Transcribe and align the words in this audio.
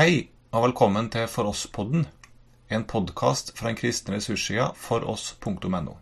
Hei, 0.00 0.30
og 0.56 0.62
velkommen 0.64 1.10
til 1.12 1.26
For 1.28 1.44
oss-podden, 1.50 2.06
en 2.72 2.84
podkast 2.88 3.50
fra 3.52 3.68
den 3.68 3.76
kristne 3.76 4.14
ressurssida 4.14 4.70
foross.no. 4.72 5.96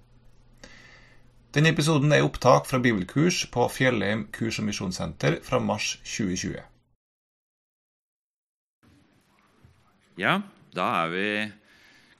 Denne 1.56 1.72
episoden 1.74 2.14
er 2.14 2.22
opptak 2.22 2.68
fra 2.70 2.78
bibelkurs 2.78 3.40
på 3.50 3.64
Fjellheim 3.74 4.28
kurs- 4.30 4.60
og 4.62 4.68
misjonssenter 4.68 5.40
fra 5.42 5.58
mars 5.58 5.96
2020. 6.04 6.60
Ja, 10.22 10.36
da 10.78 10.86
er 11.00 11.10
vi 11.16 11.26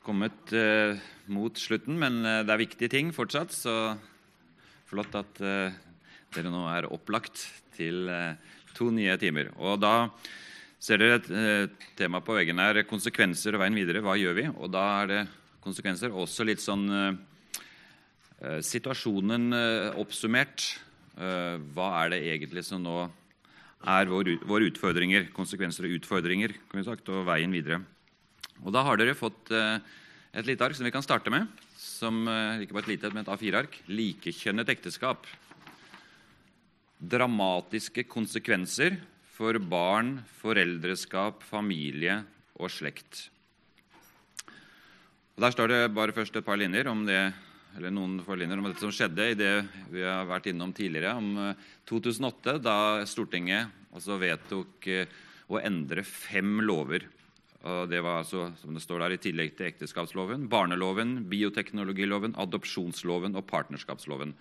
kommet 0.02 0.50
eh, 0.50 0.98
mot 1.30 1.62
slutten, 1.62 2.00
men 2.02 2.18
eh, 2.24 2.40
det 2.42 2.56
er 2.56 2.62
viktige 2.64 2.90
ting 2.96 3.14
fortsatt. 3.14 3.54
Så 3.54 3.76
flott 4.90 5.14
at 5.14 5.38
eh, 5.38 5.78
dere 6.34 6.50
nå 6.50 6.66
er 6.74 6.90
opplagt 6.90 7.46
til 7.78 8.10
eh, 8.10 8.34
to 8.74 8.90
nye 8.90 9.14
timer. 9.22 9.54
Og 9.62 9.78
da 9.86 9.94
ser 10.78 11.00
dere 11.00 11.18
et 11.18 11.28
eh, 11.34 11.88
tema 11.98 12.20
på 12.22 12.36
veggen 12.36 12.60
her, 12.62 12.84
konsekvenser 12.88 13.56
og 13.56 13.64
veien 13.64 13.76
videre. 13.76 14.02
Hva 14.04 14.14
gjør 14.18 14.36
vi? 14.38 14.46
Og 14.54 14.70
da 14.70 14.84
er 15.02 15.10
det 15.10 15.22
konsekvenser. 15.64 16.14
Også 16.14 16.46
litt 16.46 16.62
sånn 16.62 16.86
eh, 16.94 17.08
eh, 18.38 18.58
Situasjonen 18.64 19.50
eh, 19.58 19.98
oppsummert. 19.98 20.70
Eh, 21.18 21.56
hva 21.74 21.90
er 22.04 22.14
det 22.14 22.22
egentlig 22.30 22.64
som 22.66 22.82
nå 22.84 23.00
er 23.88 24.10
våre 24.10 24.38
vår 24.46 24.68
utfordringer? 24.70 25.30
Konsekvenser 25.34 25.88
og 25.88 25.98
utfordringer, 25.98 26.54
kan 26.70 26.80
vi 26.80 26.86
sagt, 26.86 27.10
og 27.10 27.26
veien 27.28 27.54
videre. 27.54 27.82
Og 28.62 28.72
da 28.74 28.84
har 28.86 28.98
dere 28.98 29.18
fått 29.18 29.50
eh, 29.54 29.82
et 30.38 30.46
lite 30.46 30.62
ark 30.66 30.78
som 30.78 30.86
vi 30.86 30.94
kan 30.94 31.04
starte 31.04 31.34
med. 31.34 31.50
Som 31.78 32.26
ikke 32.62 32.74
bare 32.74 32.84
et 32.86 32.94
lite, 32.94 33.10
men 33.14 33.24
et 33.24 33.30
A4-ark. 33.32 33.74
Likekjønnet 33.90 34.70
ekteskap. 34.70 35.26
Dramatiske 36.98 38.04
konsekvenser 38.10 38.98
for 39.38 39.54
barn, 39.62 40.16
foreldreskap, 40.40 41.44
familie 41.46 42.16
og 42.58 42.72
slekt. 42.74 43.28
Og 45.36 45.44
der 45.44 45.54
står 45.54 45.70
det 45.70 45.82
bare 45.94 46.14
først 46.16 46.40
et 46.40 46.46
par 46.46 46.58
linjer 46.58 46.88
om 46.90 47.04
det, 47.06 47.20
eller 47.78 47.92
noen 47.94 48.16
få 48.26 48.34
linjer 48.34 48.58
om 48.58 48.66
dette 48.66 48.82
som 48.82 48.90
skjedde 48.90 49.28
i 49.30 49.36
det 49.38 49.52
vi 49.92 50.02
har 50.02 50.26
vært 50.26 50.48
innom 50.50 50.72
tidligere, 50.74 51.14
om 51.14 51.54
2008, 51.86 52.56
da 52.64 52.78
Stortinget 53.06 53.70
altså 53.94 54.18
vedtok 54.18 54.88
å 55.54 55.62
endre 55.62 56.02
fem 56.02 56.58
lover. 56.66 57.06
Og 57.68 57.86
det 57.90 58.02
var 58.02 58.24
altså, 58.24 58.48
som 58.58 58.74
det 58.74 58.82
står 58.82 59.04
der, 59.04 59.14
i 59.14 59.22
tillegg 59.22 59.54
til 59.54 59.68
ekteskapsloven, 59.70 60.48
barneloven, 60.50 61.14
bioteknologiloven, 61.30 62.34
adopsjonsloven 62.42 63.38
og 63.38 63.46
partnerskapsloven. 63.46 64.34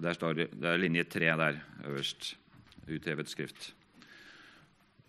Der 0.00 0.14
står 0.14 0.38
det, 0.38 0.48
det 0.54 0.70
er 0.70 0.80
linje 0.80 1.08
tre 1.10 1.34
der 1.42 1.60
øverst. 1.82 2.36
Uthevet 2.86 3.30
skrift. 3.30 3.72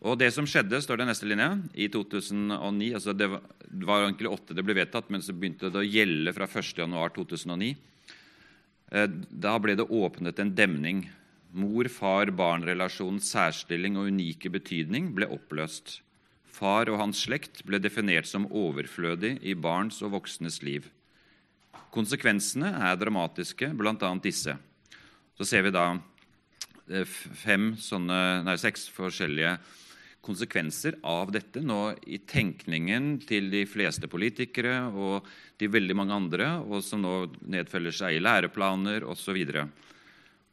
Og 0.01 0.17
Det 0.17 0.31
som 0.33 0.47
skjedde, 0.49 0.79
står 0.81 0.97
det 0.97 1.09
neste 1.11 1.27
linje, 1.29 1.47
i 1.77 1.85
2009 1.93 2.93
altså 2.97 3.13
Det 3.13 3.27
var, 3.29 4.07
egentlig 4.07 4.31
åtte 4.33 4.55
det 4.57 4.65
ble 4.65 4.75
vedtatt, 4.79 5.11
men 5.13 5.21
så 5.21 5.33
begynte 5.33 5.69
det 5.69 5.77
å 5.77 5.85
gjelde 5.85 6.33
fra 6.33 6.47
1.1.2009. 6.49 7.75
Eh, 8.91 9.09
da 9.29 9.57
ble 9.61 9.75
det 9.77 9.85
åpnet 9.85 10.39
en 10.41 10.53
demning. 10.57 11.03
Mor-far-barn-relasjonens 11.53 13.29
særstilling 13.29 13.99
og 13.99 14.09
unike 14.09 14.49
betydning 14.49 15.11
ble 15.13 15.29
oppløst. 15.29 15.99
Far 16.49 16.89
og 16.89 16.97
hans 16.99 17.21
slekt 17.27 17.61
ble 17.67 17.79
definert 17.79 18.27
som 18.27 18.49
overflødig 18.49 19.37
i 19.45 19.53
barns 19.53 20.01
og 20.01 20.15
voksnes 20.15 20.61
liv. 20.65 20.87
Konsekvensene 21.93 22.71
er 22.89 22.97
dramatiske, 22.97 23.69
bl.a. 23.77 24.11
disse. 24.23 24.57
Så 25.37 25.45
ser 25.45 25.67
vi 25.67 25.75
da 25.75 25.85
eh, 26.89 27.05
fem 27.05 27.75
sånne, 27.77 28.41
nei, 28.47 28.57
seks 28.57 28.89
forskjellige 28.95 29.59
konsekvenser 30.21 30.99
av 31.07 31.31
dette 31.33 31.61
nå 31.65 31.95
i 32.05 32.19
tenkningen 32.29 33.15
til 33.25 33.49
de 33.53 33.63
fleste 33.69 34.09
politikere 34.11 34.75
og 34.93 35.27
de 35.59 35.69
veldig 35.71 35.97
mange 35.97 36.17
andre, 36.17 36.51
og 36.61 36.83
som 36.85 37.01
nå 37.01 37.15
nedfølger 37.41 37.97
seg 37.97 38.17
i 38.17 38.23
læreplaner 38.23 39.05
osv. 39.09 39.41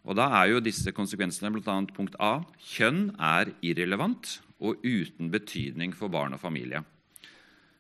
Og 0.08 0.16
da 0.16 0.28
er 0.40 0.54
jo 0.54 0.64
disse 0.64 0.92
konsekvensene 0.96 1.52
bl.a. 1.52 1.78
punkt 1.94 2.16
A 2.20 2.38
kjønn 2.74 3.10
er 3.20 3.52
irrelevant 3.60 4.38
og 4.58 4.80
uten 4.82 5.28
betydning 5.32 5.92
for 5.94 6.10
barn 6.12 6.34
og 6.34 6.42
familie. 6.42 6.82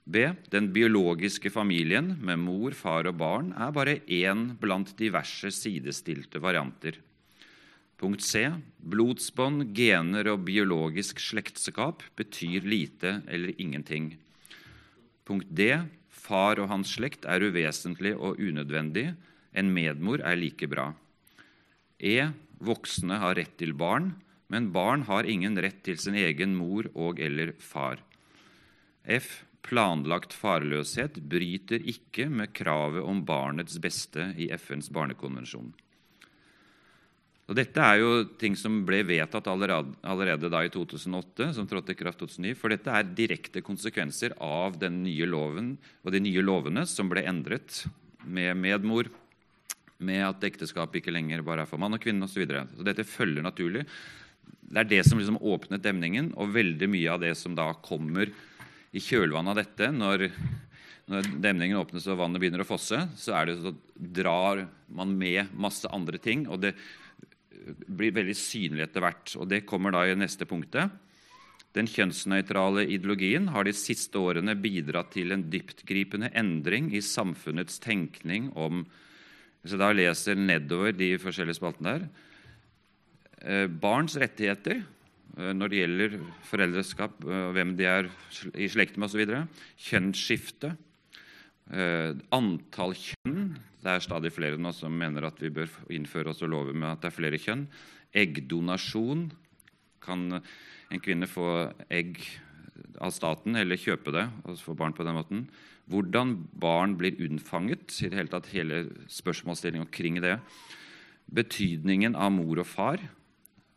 B. 0.08 0.24
Den 0.48 0.70
biologiske 0.72 1.50
familien 1.52 2.14
med 2.24 2.40
mor, 2.40 2.72
far 2.76 3.08
og 3.10 3.18
barn 3.20 3.50
er 3.52 3.74
bare 3.76 3.98
én 4.08 4.54
blant 4.60 4.94
diverse 4.96 5.52
sidestilte 5.52 6.40
varianter. 6.40 6.96
Punkt 7.98 8.22
C. 8.22 8.44
Blodsbånd, 8.78 9.72
gener 9.74 10.28
og 10.30 10.44
biologisk 10.46 11.18
slektskap 11.18 12.04
betyr 12.18 12.62
lite 12.62 13.18
eller 13.26 13.50
ingenting. 13.58 14.12
Punkt 15.26 15.50
D. 15.50 15.72
Far 16.08 16.60
og 16.62 16.70
hans 16.70 16.92
slekt 16.94 17.26
er 17.26 17.42
uvesentlig 17.42 18.14
og 18.14 18.38
unødvendig. 18.38 19.10
En 19.50 19.72
medmor 19.74 20.22
er 20.22 20.38
like 20.38 20.68
bra. 20.70 20.92
E. 21.98 22.30
Voksne 22.62 23.18
har 23.18 23.34
rett 23.38 23.56
til 23.58 23.74
barn, 23.74 24.12
men 24.46 24.70
barn 24.74 25.02
har 25.10 25.26
ingen 25.26 25.58
rett 25.58 25.82
til 25.86 25.98
sin 25.98 26.14
egen 26.18 26.54
mor 26.54 26.86
og 26.94 27.18
eller 27.18 27.52
far. 27.58 27.98
F. 29.02 29.42
Planlagt 29.66 30.32
farløshet 30.32 31.18
bryter 31.28 31.82
ikke 31.82 32.28
med 32.30 32.54
kravet 32.56 33.02
om 33.02 33.24
barnets 33.26 33.76
beste 33.82 34.30
i 34.38 34.48
FNs 34.54 34.88
barnekonvensjon. 34.94 35.74
Og 37.48 37.56
Dette 37.56 37.80
er 37.80 38.02
jo 38.02 38.10
ting 38.36 38.52
som 38.60 38.82
ble 38.84 39.00
vedtatt 39.08 39.46
allerede, 39.48 39.94
allerede 40.04 40.50
da 40.52 40.60
i 40.66 40.72
2008, 40.72 41.54
som 41.56 41.68
trådte 41.68 41.94
i 41.94 41.96
kraft 41.96 42.20
2009. 42.20 42.52
For 42.60 42.72
dette 42.72 42.92
er 42.92 43.14
direkte 43.16 43.62
konsekvenser 43.64 44.34
av 44.44 44.76
den 44.80 45.00
nye 45.06 45.28
loven 45.28 45.72
og 46.04 46.12
de 46.12 46.20
nye 46.20 46.44
lovene 46.44 46.84
som 46.88 47.08
ble 47.08 47.24
endret 47.24 47.86
med 48.28 48.52
medmor, 48.60 49.08
med 49.98 50.22
at 50.26 50.44
ekteskapet 50.44 51.00
ikke 51.00 51.14
lenger 51.14 51.40
bare 51.42 51.64
er 51.64 51.70
for 51.70 51.80
mann 51.80 51.96
og 51.96 52.04
kvinne 52.04 52.28
osv. 52.28 52.36
Så, 52.36 52.44
videre. 52.44 52.66
så 52.76 52.84
dette 52.86 53.08
følger 53.08 53.42
naturlig. 53.42 53.86
Det 54.68 54.84
er 54.84 54.92
det 54.92 55.00
som 55.08 55.18
liksom 55.18 55.40
åpnet 55.40 55.82
demningen, 55.82 56.34
og 56.36 56.52
veldig 56.52 56.92
mye 56.92 57.16
av 57.16 57.24
det 57.24 57.32
som 57.40 57.56
da 57.56 57.70
kommer 57.80 58.28
i 58.92 59.00
kjølvannet 59.00 59.54
av 59.54 59.58
dette, 59.62 59.88
når, 59.96 60.28
når 61.08 61.32
demningen 61.40 61.80
åpnes 61.80 62.12
og 62.12 62.20
vannet 62.20 62.44
begynner 62.44 62.62
å 62.62 62.68
fosse, 62.68 63.06
så, 63.16 63.40
det 63.48 63.56
så 63.64 63.72
drar 63.96 64.66
man 64.92 65.16
med 65.16 65.56
masse 65.56 65.88
andre 65.88 66.20
ting. 66.20 66.44
og 66.44 66.60
det 66.68 66.76
blir 67.88 68.14
veldig 68.16 68.36
synlig 68.36 68.86
etter 68.86 69.04
hvert. 69.04 69.34
og 69.36 69.48
Det 69.50 69.66
kommer 69.68 69.94
da 69.94 70.04
i 70.06 70.16
neste 70.18 70.46
punktet. 70.48 70.90
Den 71.76 71.88
kjønnsnøytrale 71.90 72.86
ideologien 72.88 73.50
har 73.52 73.66
de 73.66 73.74
siste 73.76 74.18
årene 74.18 74.56
bidratt 74.58 75.12
til 75.14 75.34
en 75.34 75.44
dyptgripende 75.52 76.30
endring 76.38 76.88
i 76.96 77.04
samfunnets 77.04 77.80
tenkning 77.84 78.52
om 78.56 78.86
Hvis 79.58 79.72
jeg 79.74 79.80
da 79.82 79.88
leser 79.90 80.38
nedover 80.38 80.92
de 80.94 81.16
forskjellige 81.18 81.58
spaltene 81.58 81.96
der 81.98 82.04
eh, 83.42 83.66
Barns 83.66 84.14
rettigheter 84.16 84.78
eh, 84.78 85.50
når 85.52 85.68
det 85.68 85.80
gjelder 85.80 86.14
foreldreskap, 86.46 87.24
eh, 87.26 87.48
hvem 87.56 87.72
de 87.76 87.88
er 87.90 88.08
i 88.54 88.68
slekt 88.70 88.96
med 88.96 89.10
osv. 89.10 89.24
Kjønnsskifte. 89.88 90.76
Antall 91.68 92.94
kjønn 92.96 93.58
det 93.78 93.92
er 93.94 94.02
stadig 94.02 94.32
flere 94.34 94.58
nå 94.58 94.72
som 94.74 94.94
mener 94.98 95.28
at 95.28 95.38
vi 95.42 95.52
bør 95.54 95.70
innføre 95.94 96.32
oss 96.32 96.42
og 96.42 96.50
love 96.50 96.74
med 96.74 96.90
at 96.90 97.04
det 97.04 97.12
er 97.12 97.14
flere 97.14 97.38
kjønn. 97.38 97.68
Eggdonasjon. 98.16 99.28
Kan 100.02 100.26
en 100.38 101.02
kvinne 101.04 101.28
få 101.30 101.70
egg 101.92 102.18
av 103.02 103.12
staten 103.14 103.58
eller 103.58 103.78
kjøpe 103.78 104.14
det 104.14 104.24
og 104.44 104.58
få 104.62 104.74
barn 104.78 104.96
på 104.96 105.06
den 105.06 105.18
måten? 105.18 105.44
Hvordan 105.88 106.34
barn 106.60 106.96
blir 107.00 107.16
unnfanget, 107.24 107.94
i 108.02 108.10
det 108.10 108.18
hele 108.18 108.32
tatt 108.32 108.50
hele 108.52 108.82
spørsmålsstillingen 109.08 109.86
omkring 109.86 110.18
det. 110.24 110.36
Betydningen 111.32 112.18
av 112.18 112.34
mor 112.34 112.60
og 112.60 112.68
far. 112.68 113.00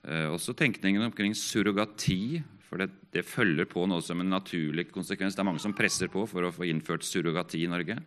Eh, 0.03 0.27
også 0.33 0.55
tenkningen 0.57 1.05
omkring 1.05 1.35
surrogati. 1.37 2.41
For 2.71 2.79
det, 2.79 2.87
det, 3.11 3.27
følger 3.27 3.67
på 3.67 3.83
noe 3.91 3.99
som 3.99 4.21
en 4.23 4.31
naturlig 4.31 4.87
konsekvens. 4.95 5.35
Det 5.35 5.43
er 5.43 5.49
mange 5.49 5.59
som 5.59 5.75
presser 5.75 6.07
på 6.11 6.23
for 6.23 6.47
å 6.47 6.53
få 6.55 6.69
innført 6.71 7.03
surrogati 7.03 7.65
i 7.65 7.71
Norge 7.71 7.99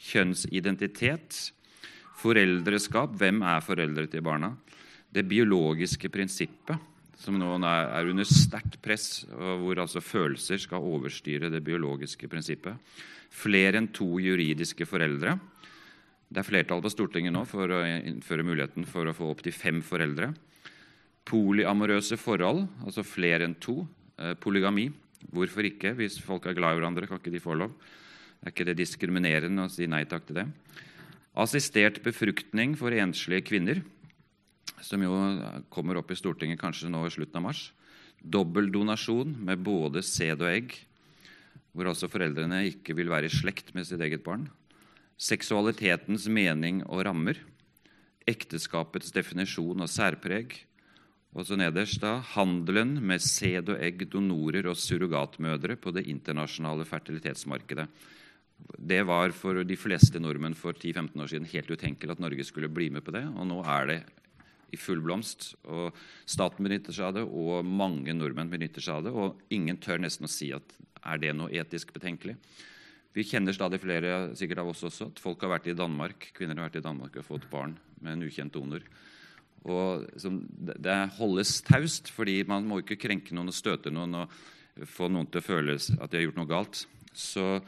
kjønnsidentitet, 0.00 1.50
foreldreskap 2.20 3.16
Hvem 3.20 3.42
er 3.46 3.64
foreldre 3.64 4.06
til 4.10 4.24
barna? 4.24 4.54
Det 5.10 5.24
biologiske 5.28 6.10
prinsippet, 6.12 6.88
som 7.20 7.36
nå 7.36 7.52
er 7.66 8.08
under 8.08 8.28
sterkt 8.28 8.78
press, 8.82 9.24
hvor 9.28 9.80
altså 9.82 10.00
følelser 10.00 10.60
skal 10.62 10.84
overstyre 10.86 11.50
det 11.52 11.62
biologiske 11.64 12.28
prinsippet. 12.30 12.76
Flere 13.30 13.80
enn 13.80 13.90
to 13.94 14.18
juridiske 14.22 14.86
foreldre. 14.88 15.36
Det 16.30 16.40
er 16.40 16.46
flertall 16.46 16.82
på 16.84 16.92
Stortinget 16.92 17.34
nå 17.34 17.42
for 17.48 17.72
å 17.74 17.82
innføre 17.84 18.46
muligheten 18.46 18.86
for 18.88 19.10
å 19.10 19.16
få 19.16 19.32
opptil 19.34 19.54
fem 19.54 19.80
foreldre. 19.84 20.30
Polyamorøse 21.28 22.16
forhold, 22.20 22.64
altså 22.86 23.04
flere 23.04 23.48
enn 23.48 23.58
to. 23.60 23.82
Eh, 24.20 24.36
polygami. 24.36 24.90
Hvorfor 25.32 25.64
ikke? 25.64 25.94
Hvis 25.96 26.18
folk 26.20 26.44
er 26.46 26.56
glad 26.56 26.76
i 26.76 26.80
hverandre, 26.80 27.08
kan 27.08 27.20
ikke 27.20 27.32
de 27.32 27.40
få 27.40 27.56
lov? 27.56 27.72
Er 28.44 28.52
ikke 28.52 28.66
det 28.68 28.76
diskriminerende 28.76 29.64
å 29.64 29.72
si 29.72 29.88
nei 29.88 30.02
takk 30.08 30.26
til 30.28 30.42
det? 30.42 30.46
Assistert 31.40 32.02
befruktning 32.04 32.74
for 32.76 32.92
enslige 32.92 33.46
kvinner, 33.48 33.80
som 34.84 35.00
jo 35.00 35.12
kommer 35.72 36.00
opp 36.00 36.12
i 36.12 36.18
Stortinget 36.18 36.60
kanskje 36.60 36.92
nå 36.92 37.04
i 37.06 37.12
slutten 37.12 37.40
av 37.40 37.46
mars. 37.48 37.66
Dobbeldonasjon 38.20 39.38
med 39.46 39.62
både 39.64 40.02
sæd 40.04 40.44
og 40.44 40.50
egg, 40.50 40.74
hvor 41.72 41.88
altså 41.88 42.10
foreldrene 42.10 42.64
ikke 42.68 42.96
vil 42.98 43.12
være 43.12 43.30
i 43.30 43.32
slekt 43.32 43.72
med 43.76 43.88
sitt 43.88 44.02
eget 44.04 44.24
barn. 44.26 44.48
Seksualitetens 45.20 46.26
mening 46.28 46.82
og 46.88 47.06
rammer. 47.08 47.40
Ekteskapets 48.28 49.14
definisjon 49.16 49.80
og 49.80 49.88
særpreg. 49.88 50.58
Og 51.30 51.46
så 51.46 51.54
nederst 51.58 52.00
da, 52.02 52.16
handelen 52.32 52.96
med 53.06 53.22
sæd 53.22 53.70
og 53.70 53.82
egg, 53.82 54.02
donorer 54.10 54.66
og 54.66 54.78
surrogatmødre 54.78 55.76
på 55.78 55.92
det 55.94 56.08
internasjonale 56.10 56.86
fertilitetsmarkedet. 56.88 57.86
Det 58.76 59.00
var 59.06 59.32
for 59.32 59.62
de 59.64 59.76
fleste 59.78 60.20
nordmenn 60.20 60.58
for 60.58 60.74
10-15 60.74 61.22
år 61.22 61.30
siden 61.30 61.52
helt 61.52 61.70
utenkelig 61.70 62.16
at 62.16 62.22
Norge 62.22 62.44
skulle 62.44 62.68
bli 62.68 62.90
med 62.92 63.06
på 63.06 63.14
det, 63.14 63.22
og 63.30 63.46
nå 63.46 63.60
er 63.62 63.86
det 63.88 64.00
i 64.74 64.78
full 64.78 65.00
blomst. 65.02 65.54
og 65.70 65.94
Staten 66.26 66.66
benytter 66.66 66.94
seg 66.94 67.08
av 67.08 67.16
det, 67.18 67.24
og 67.26 67.66
mange 67.66 68.14
nordmenn 68.14 68.50
benytter 68.50 68.82
seg 68.84 68.98
av 68.98 69.06
det. 69.06 69.14
Og 69.14 69.54
ingen 69.54 69.78
tør 69.82 70.02
nesten 70.02 70.26
å 70.26 70.30
si 70.30 70.50
at 70.54 70.76
er 71.00 71.22
det 71.22 71.32
noe 71.36 71.50
etisk 71.54 71.94
betenkelig. 71.94 72.36
Vi 73.14 73.24
kjenner 73.26 73.54
stadig 73.54 73.80
flere 73.82 74.36
sikkert 74.38 74.62
av 74.62 74.70
oss 74.70 74.84
også, 74.86 75.10
at 75.10 75.22
folk 75.22 75.42
har 75.42 75.56
vært 75.56 75.70
i 75.72 75.78
Danmark, 75.78 76.28
kvinner 76.36 76.58
har 76.58 76.68
vært 76.68 76.78
i 76.78 76.86
Danmark 76.86 77.16
og 77.18 77.26
fått 77.26 77.48
barn 77.50 77.74
med 78.02 78.14
en 78.14 78.28
ukjent 78.28 78.54
donor. 78.54 78.84
Og 79.68 80.06
Det 80.16 80.98
holdes 81.18 81.60
taust, 81.62 82.08
fordi 82.08 82.42
man 82.48 82.64
må 82.64 82.80
ikke 82.80 83.00
krenke 83.00 83.34
noen 83.36 83.52
og 83.52 83.56
støte 83.56 83.92
noen 83.92 84.22
og 84.22 84.34
få 84.88 85.10
noen 85.12 85.28
til 85.28 85.42
å 85.42 85.44
føle 85.44 85.76
at 85.76 86.10
de 86.10 86.16
har 86.16 86.24
gjort 86.24 86.40
noe 86.40 86.48
galt. 86.48 86.86
Så 87.12 87.60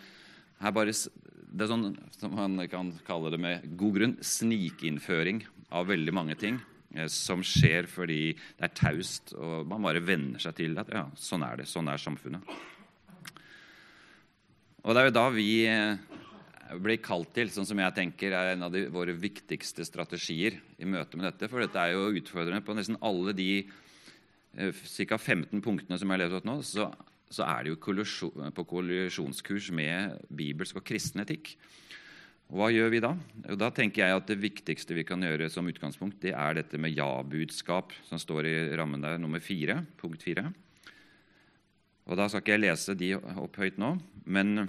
her 0.62 0.72
bare, 0.72 0.92
Det 0.92 1.64
er 1.64 1.68
sånn 1.68 1.96
som 2.16 2.34
man 2.34 2.68
kan 2.68 2.92
kalle 3.04 3.30
det 3.30 3.40
med 3.40 3.76
god 3.76 3.94
grunn 3.98 4.16
snikinnføring 4.24 5.42
av 5.70 5.88
veldig 5.88 6.14
mange 6.14 6.36
ting 6.40 6.60
Eh, 6.94 7.08
som 7.08 7.40
skjer 7.44 7.88
fordi 7.88 8.34
det 8.34 8.66
er 8.66 8.74
taust, 8.76 9.32
og 9.38 9.66
man 9.68 9.84
bare 9.84 10.02
venner 10.04 10.42
seg 10.42 10.56
til 10.58 10.76
at 10.80 10.90
ja, 10.92 11.06
sånn 11.16 11.44
er 11.46 11.62
det. 11.62 11.68
Sånn 11.70 11.88
er 11.88 12.00
samfunnet. 12.00 12.52
Og 14.82 14.92
det 14.92 15.00
er 15.00 15.08
jo 15.08 15.14
da 15.16 15.26
vi 15.32 15.48
eh, 15.70 16.20
blir 16.80 17.00
kalt 17.02 17.32
til, 17.36 17.50
sånn 17.52 17.66
som 17.68 17.80
jeg 17.82 17.94
tenker 17.96 18.34
er 18.36 18.52
en 18.52 18.66
av 18.66 18.72
de, 18.74 18.86
våre 18.92 19.14
viktigste 19.18 19.84
strategier 19.86 20.58
i 20.78 20.88
møte 20.88 21.18
med 21.18 21.28
dette. 21.28 21.48
For 21.50 21.62
dette 21.62 21.80
er 21.80 21.94
jo 21.94 22.12
utfordrende 22.20 22.64
på 22.64 22.76
nesten 22.78 22.98
alle 23.04 23.34
de 23.36 23.50
eh, 23.60 24.82
ca. 25.08 25.18
15 25.18 25.60
punktene 25.64 25.98
som 25.98 26.08
jeg 26.08 26.16
har 26.16 26.24
levd 26.24 26.40
opp 26.40 26.48
nå. 26.48 26.58
Så, 26.66 26.88
så 27.32 27.46
er 27.48 27.64
det 27.64 27.74
jo 27.74 27.80
kollisjon, 27.82 28.52
på 28.56 28.66
kollisjonskurs 28.74 29.72
med 29.76 30.18
bibelsk 30.32 30.80
og 30.80 30.86
kristen 30.88 31.24
etikk. 31.24 31.54
Hva 32.52 32.68
gjør 32.68 32.90
vi 32.92 33.00
da? 33.00 33.14
Og 33.48 33.56
Da 33.60 33.70
tenker 33.72 34.04
jeg 34.04 34.16
at 34.18 34.28
Det 34.28 34.36
viktigste 34.40 34.96
vi 34.96 35.06
kan 35.08 35.22
gjøre 35.24 35.48
som 35.50 35.68
utgangspunkt, 35.68 36.20
det 36.20 36.34
er 36.36 36.58
dette 36.58 36.76
med 36.76 36.92
ja-budskap, 36.92 37.94
som 38.04 38.20
står 38.20 38.48
i 38.50 38.56
rammen 38.76 39.00
der, 39.00 39.16
nummer 39.18 39.40
fire, 39.40 39.80
punkt 39.96 40.22
fire. 40.22 40.50
Og 42.06 42.18
Da 42.18 42.28
skal 42.28 42.42
ikke 42.42 42.56
jeg 42.56 42.64
lese 42.66 42.98
de 42.98 43.14
opp 43.16 43.56
høyt 43.56 43.78
nå, 43.80 43.96
men 44.26 44.68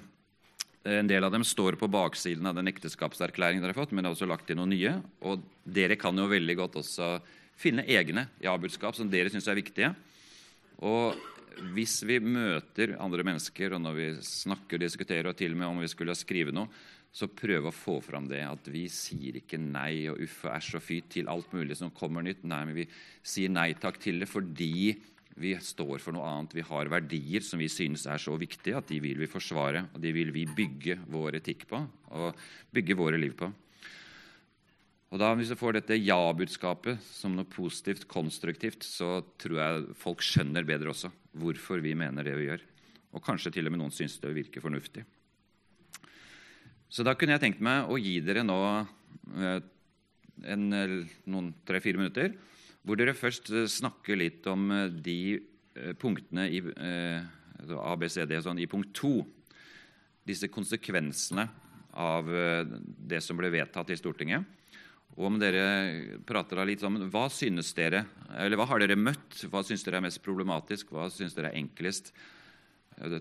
en 0.83 1.07
del 1.07 1.23
av 1.23 1.31
dem 1.31 1.45
står 1.47 1.77
på 1.79 1.87
baksiden 1.87 2.47
av 2.49 2.57
den 2.57 2.67
ekteskapserklæringen 2.67 3.63
dere 3.63 3.71
har 3.71 3.81
fått, 3.83 3.93
men 3.95 4.03
det 4.03 4.11
er 4.11 4.17
også 4.17 4.27
lagt 4.27 4.49
inn 4.51 4.59
noen 4.59 4.73
nye. 4.75 4.95
Og 5.23 5.43
dere 5.63 5.95
kan 5.99 6.17
jo 6.19 6.27
veldig 6.31 6.57
godt 6.59 6.81
også 6.81 7.13
finne 7.59 7.85
egne 7.87 8.27
ja-budskap 8.43 8.97
som 8.97 9.11
dere 9.11 9.31
syns 9.31 9.47
er 9.47 9.59
viktige. 9.59 9.93
Og 10.83 11.15
hvis 11.75 12.01
vi 12.07 12.17
møter 12.19 12.97
andre 13.01 13.23
mennesker, 13.23 13.75
og 13.75 13.83
når 13.83 13.95
vi 13.95 14.09
snakker 14.27 14.79
og 14.79 14.83
diskuterer, 14.83 15.29
og 15.31 15.37
til 15.39 15.55
og 15.55 15.61
med 15.61 15.69
om 15.69 15.81
vi 15.83 15.91
skulle 15.91 16.17
skrive 16.17 16.55
noe, 16.55 16.67
så 17.13 17.29
prøve 17.29 17.69
å 17.69 17.75
få 17.75 17.99
fram 18.01 18.25
det 18.25 18.41
at 18.41 18.67
vi 18.73 18.87
sier 18.89 19.37
ikke 19.37 19.59
nei 19.61 20.07
og 20.09 20.17
uff 20.25 20.47
og 20.47 20.55
æsj 20.55 20.77
og 20.79 20.81
fy 20.81 20.95
til 21.13 21.29
alt 21.29 21.51
mulig 21.53 21.77
som 21.77 21.93
kommer 21.93 22.25
nytt. 22.25 22.41
Nei, 22.49 22.63
men 22.65 22.79
vi 22.79 22.87
sier 23.21 23.53
nei 23.53 23.69
takk 23.77 23.99
til 24.01 24.23
det 24.23 24.29
fordi 24.31 24.95
vi 25.35 25.53
står 25.57 26.01
for 26.03 26.13
noe 26.13 26.27
annet. 26.29 26.53
Vi 26.53 26.65
har 26.67 26.91
verdier 26.91 27.43
som 27.45 27.61
vi 27.61 27.69
synes 27.71 28.05
er 28.09 28.21
så 28.21 28.35
viktige 28.37 28.77
at 28.77 28.89
de 28.89 28.99
vil 29.01 29.17
vi 29.23 29.29
forsvare. 29.29 29.87
Og 29.93 30.01
de 30.03 30.13
vil 30.13 30.33
vi 30.35 30.45
bygge 30.45 30.99
vår 31.09 31.39
etikk 31.39 31.65
på 31.69 31.81
og 32.13 32.43
bygge 32.73 32.97
våre 32.99 33.19
liv 33.21 33.33
på. 33.37 33.49
Og 35.13 35.19
da 35.21 35.33
Hvis 35.37 35.51
vi 35.53 35.59
får 35.59 35.73
dette 35.77 35.97
ja-budskapet 36.01 37.01
som 37.05 37.35
noe 37.37 37.45
positivt, 37.45 38.07
konstruktivt, 38.09 38.81
så 38.81 39.21
tror 39.37 39.59
jeg 39.59 39.97
folk 39.97 40.23
skjønner 40.25 40.65
bedre 40.65 40.89
også 40.89 41.11
hvorfor 41.37 41.81
vi 41.81 41.93
mener 41.93 42.25
det 42.25 42.33
vi 42.37 42.47
gjør. 42.49 42.63
Og 43.13 43.21
kanskje 43.21 43.53
til 43.53 43.69
og 43.69 43.73
med 43.73 43.83
noen 43.83 43.93
syns 43.93 44.17
det 44.21 44.33
virker 44.33 44.61
fornuftig. 44.61 45.05
Så 46.89 47.05
da 47.05 47.13
kunne 47.17 47.37
jeg 47.37 47.43
tenkt 47.45 47.61
meg 47.61 47.89
å 47.89 47.97
gi 47.97 48.19
dere 48.25 48.41
nå 48.45 48.57
eh, 49.37 49.61
en, 50.49 50.65
noen 51.25 51.53
tre-fire 51.65 52.01
minutter 52.01 52.33
hvor 52.83 52.99
dere 52.99 53.15
først 53.17 53.51
eh, 53.53 53.69
snakker 53.69 54.19
litt 54.19 54.47
om 54.51 54.69
eh, 54.71 54.89
de 54.91 55.19
punktene 55.97 56.43
i 56.53 56.59
altså 56.61 57.79
ABCD 57.81 58.35
sånn, 58.45 58.59
i 58.61 58.67
punkt 58.69 58.91
to. 58.93 59.23
Disse 60.21 60.45
konsekvensene 60.53 61.47
av 61.97 62.29
det 62.29 63.17
som 63.25 63.39
ble 63.39 63.49
vedtatt 63.49 63.89
i 63.89 63.97
Stortinget. 63.97 64.45
Og 65.17 65.25
om 65.31 65.39
dere 65.41 66.19
prater 66.29 66.61
da 66.61 66.67
litt 66.69 66.85
om 66.85 66.99
hva 67.09 67.23
synes 67.33 67.73
dere, 67.73 68.03
eller 68.37 68.61
hva 68.61 68.67
har 68.69 68.83
dere 68.85 68.99
møtt? 69.01 69.41
Hva 69.49 69.63
syns 69.65 69.81
dere 69.81 69.97
er 69.97 70.05
mest 70.05 70.21
problematisk? 70.21 70.93
Hva 70.93 71.09
syns 71.09 71.33
dere 71.33 71.49
er 71.49 71.57
enklest? 71.63 72.13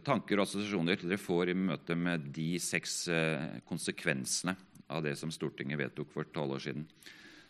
tanker 0.04 0.38
og 0.38 0.46
assosiasjoner 0.46 1.00
dere 1.00 1.18
får 1.20 1.52
i 1.52 1.56
møte 1.56 1.96
med 1.96 2.28
de 2.34 2.58
seks 2.60 3.08
eh, 3.08 3.60
konsekvensene 3.68 4.54
av 4.92 5.02
det 5.04 5.14
som 5.18 5.32
Stortinget 5.32 5.80
vedtok 5.80 6.12
for 6.12 6.28
tolv 6.28 6.58
år 6.58 6.64
siden. 6.66 6.84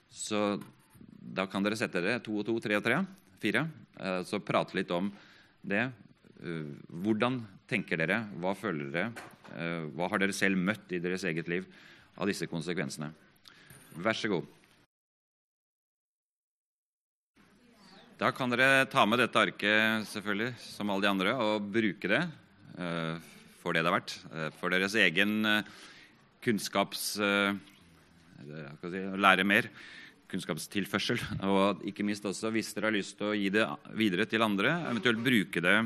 Så 0.09 0.61
da 1.33 1.47
kan 1.49 1.65
dere 1.65 1.79
sette 1.79 2.03
dere 2.03 2.23
to 2.25 2.39
og 2.41 2.47
to, 2.47 2.59
tre 2.61 2.77
og 2.79 2.85
tre, 2.85 3.01
fire. 3.43 3.67
Eh, 3.99 4.21
så 4.29 4.41
prate 4.43 4.77
litt 4.79 4.91
om 4.95 5.11
det. 5.63 5.87
Eh, 6.43 6.73
hvordan 7.05 7.41
tenker 7.71 8.01
dere? 8.01 8.23
Hva 8.41 8.57
føler 8.59 8.91
dere? 8.93 9.29
Hva 9.53 10.07
har 10.09 10.21
dere 10.23 10.33
selv 10.33 10.57
møtt 10.57 10.95
i 10.97 11.01
deres 11.03 11.27
eget 11.29 11.49
liv 11.51 11.67
av 12.17 12.29
disse 12.31 12.47
konsekvensene? 12.49 13.11
Vær 14.01 14.17
så 14.17 14.31
god. 14.33 14.47
Da 18.17 18.31
kan 18.33 18.53
dere 18.53 18.87
ta 18.89 19.05
med 19.05 19.21
dette 19.21 19.37
arket 19.37 20.09
selvfølgelig, 20.09 20.55
som 20.57 20.89
alle 20.89 21.05
de 21.05 21.11
andre, 21.11 21.35
og 21.37 21.69
bruke 21.75 22.09
det 22.09 22.23
for 23.61 23.77
det 23.77 23.83
det 23.85 23.91
er 23.91 23.97
verdt. 23.99 24.15
For 24.61 24.73
deres 24.73 24.97
egen 24.99 25.43
kunnskaps... 26.45 27.05
Si, 28.83 29.03
lære 29.23 29.45
mer. 29.47 29.69
Kunnskapstilførsel. 30.33 31.21
Og 31.45 31.85
ikke 31.89 32.05
minst 32.07 32.25
også 32.29 32.51
hvis 32.55 32.73
dere 32.75 32.89
har 32.89 32.97
lyst 32.97 33.19
til 33.19 33.31
å 33.31 33.37
gi 33.37 33.51
det 33.53 33.67
videre 33.99 34.27
til 34.29 34.45
andre, 34.45 34.79
eventuelt 34.89 35.23
bruke 35.23 35.63
det 35.65 35.77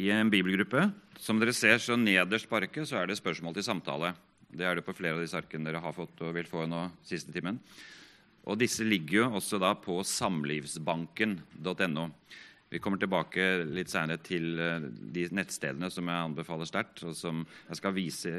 i 0.00 0.10
en 0.14 0.30
bibelgruppe. 0.32 0.88
Som 1.20 1.40
dere 1.40 1.52
ser, 1.56 1.78
så 1.82 1.98
nederst 2.00 2.48
på 2.48 2.56
arket 2.56 2.88
så 2.88 2.96
er 3.00 3.10
det 3.10 3.20
spørsmål 3.20 3.54
til 3.56 3.66
samtale. 3.66 4.14
Det 4.50 4.66
er 4.66 4.78
det 4.78 4.86
på 4.86 4.96
flere 4.96 5.18
av 5.18 5.22
disse 5.22 5.38
arkene 5.38 5.68
dere 5.68 5.82
har 5.84 5.94
fått 5.94 6.22
og 6.24 6.34
vil 6.34 6.48
få 6.48 6.64
nå 6.66 6.88
siste 7.06 7.32
timen. 7.34 7.60
Og 8.48 8.58
disse 8.58 8.84
ligger 8.86 9.16
jo 9.18 9.26
også 9.38 9.60
da 9.60 9.74
på 9.76 10.00
samlivsbanken.no. 10.06 12.04
Vi 12.70 12.78
kommer 12.78 13.00
tilbake 13.02 13.44
litt 13.66 13.90
senere 13.90 14.20
til 14.22 14.52
eh, 14.62 14.84
de 15.14 15.24
nettstedene 15.34 15.88
som 15.90 16.06
jeg 16.06 16.26
anbefaler 16.28 16.68
sterkt, 16.70 17.02
og 17.02 17.16
som 17.18 17.42
jeg 17.66 17.80
skal 17.80 17.96
vise 17.96 18.30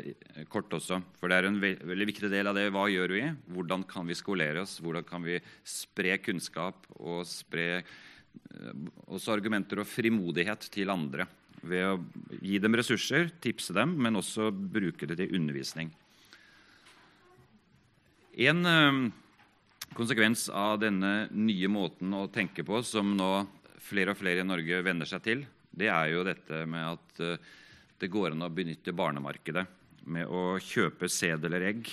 kort 0.52 0.72
også. 0.72 1.02
For 1.20 1.28
det 1.28 1.40
er 1.42 1.50
en 1.50 1.60
veldig 1.60 2.08
viktig 2.08 2.30
del 2.32 2.48
av 2.48 2.56
det. 2.56 2.70
Hva 2.72 2.86
gjør 2.88 3.12
vi? 3.18 3.26
Hvordan 3.52 3.84
kan 3.92 4.08
vi 4.08 4.16
skolere 4.16 4.64
oss? 4.64 4.78
Hvordan 4.80 5.04
kan 5.10 5.28
vi 5.28 5.42
spre 5.68 6.16
kunnskap 6.24 6.88
og 6.96 7.26
spre 7.28 7.68
eh, 7.82 8.74
også 9.12 9.36
argumenter 9.36 9.84
og 9.84 9.92
frimodighet 9.92 10.72
til 10.72 10.96
andre? 10.96 11.28
Ved 11.68 11.90
å 11.90 12.00
gi 12.40 12.56
dem 12.64 12.80
ressurser, 12.80 13.34
tipse 13.44 13.76
dem, 13.76 14.00
men 14.00 14.16
også 14.16 14.48
bruke 14.56 15.12
det 15.12 15.20
til 15.20 15.36
undervisning. 15.42 15.92
En 18.48 18.64
eh, 18.64 19.06
konsekvens 19.92 20.48
av 20.56 20.80
denne 20.88 21.28
nye 21.36 21.68
måten 21.68 22.16
å 22.16 22.30
tenke 22.32 22.64
på 22.64 22.80
som 22.88 23.12
nå 23.20 23.34
flere 23.82 24.14
og 24.14 24.20
flere 24.20 24.44
i 24.44 24.48
Norge 24.48 24.82
venner 24.86 25.10
seg 25.10 25.24
til, 25.26 25.44
det 25.72 25.90
er 25.92 26.12
jo 26.12 26.24
dette 26.28 26.64
med 26.70 26.96
at 26.96 27.22
eh, 27.24 27.52
det 28.02 28.10
går 28.12 28.34
an 28.34 28.48
å 28.48 28.54
benytte 28.54 28.96
barnemarkedet 28.98 29.66
med 30.12 30.30
å 30.30 30.58
kjøpe 30.62 31.10
sæd 31.12 31.46
eller 31.48 31.68
egg, 31.70 31.92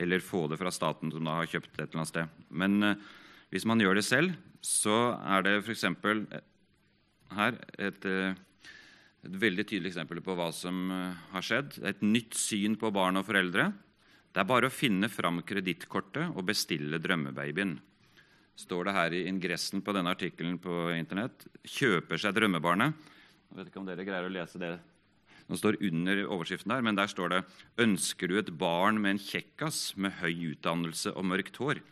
eller 0.00 0.24
få 0.24 0.46
det 0.50 0.58
fra 0.60 0.72
staten, 0.72 1.12
som 1.12 1.26
da 1.26 1.36
har 1.40 1.50
kjøpt 1.50 1.74
et 1.76 1.84
eller 1.84 2.00
annet 2.00 2.12
sted. 2.12 2.40
Men 2.48 2.88
eh, 2.88 3.04
hvis 3.52 3.68
man 3.68 3.82
gjør 3.82 4.00
det 4.00 4.06
selv, 4.08 4.34
så 4.64 5.14
er 5.20 5.46
det 5.46 5.58
f.eks. 5.60 5.86
Eh, 5.90 6.42
her 7.32 7.56
et, 7.80 8.04
et 8.04 9.36
veldig 9.40 9.64
tydelig 9.64 9.92
eksempel 9.92 10.20
på 10.24 10.34
hva 10.36 10.50
som 10.52 10.90
har 11.32 11.44
skjedd. 11.46 11.78
Et 11.88 12.02
nytt 12.04 12.36
syn 12.36 12.76
på 12.76 12.90
barn 12.92 13.16
og 13.16 13.24
foreldre 13.24 13.70
det 14.32 14.40
er 14.40 14.48
bare 14.48 14.68
å 14.68 14.72
finne 14.72 15.10
fram 15.12 15.42
kredittkortet 15.44 16.32
og 16.32 16.46
bestille 16.48 17.00
drømmebabyen. 17.02 17.74
Står 18.58 18.86
det 18.86 18.96
her 18.96 19.14
i 19.16 19.26
ingressen 19.30 19.80
på 19.84 19.94
denne 19.96 20.12
artikkelen 20.12 20.58
på 20.60 20.90
Internett. 20.94 21.46
Kjøper 21.64 22.20
seg 22.20 22.34
drømmebarnet. 22.36 22.96
Jeg 23.48 23.58
vet 23.58 23.70
ikke 23.70 23.80
om 23.80 23.88
dere 23.88 24.04
greier 24.06 24.28
å 24.28 24.32
lese 24.32 24.60
det 24.60 24.74
som 25.46 25.58
står 25.58 25.80
under 25.84 26.22
overskriften 26.24 26.72
der, 26.72 26.84
men 26.84 26.96
der 26.96 27.10
står 27.10 27.32
det 27.32 27.40
Ønsker 27.82 28.30
du 28.30 28.38
et 28.38 28.52
barn 28.58 29.00
med 29.02 29.16
en 29.16 29.22
kjekkas 29.22 29.92
med 30.00 30.14
høy 30.20 30.54
utdannelse 30.54 31.12
og 31.16 31.26
mørkt 31.28 31.58
hår? 31.60 31.82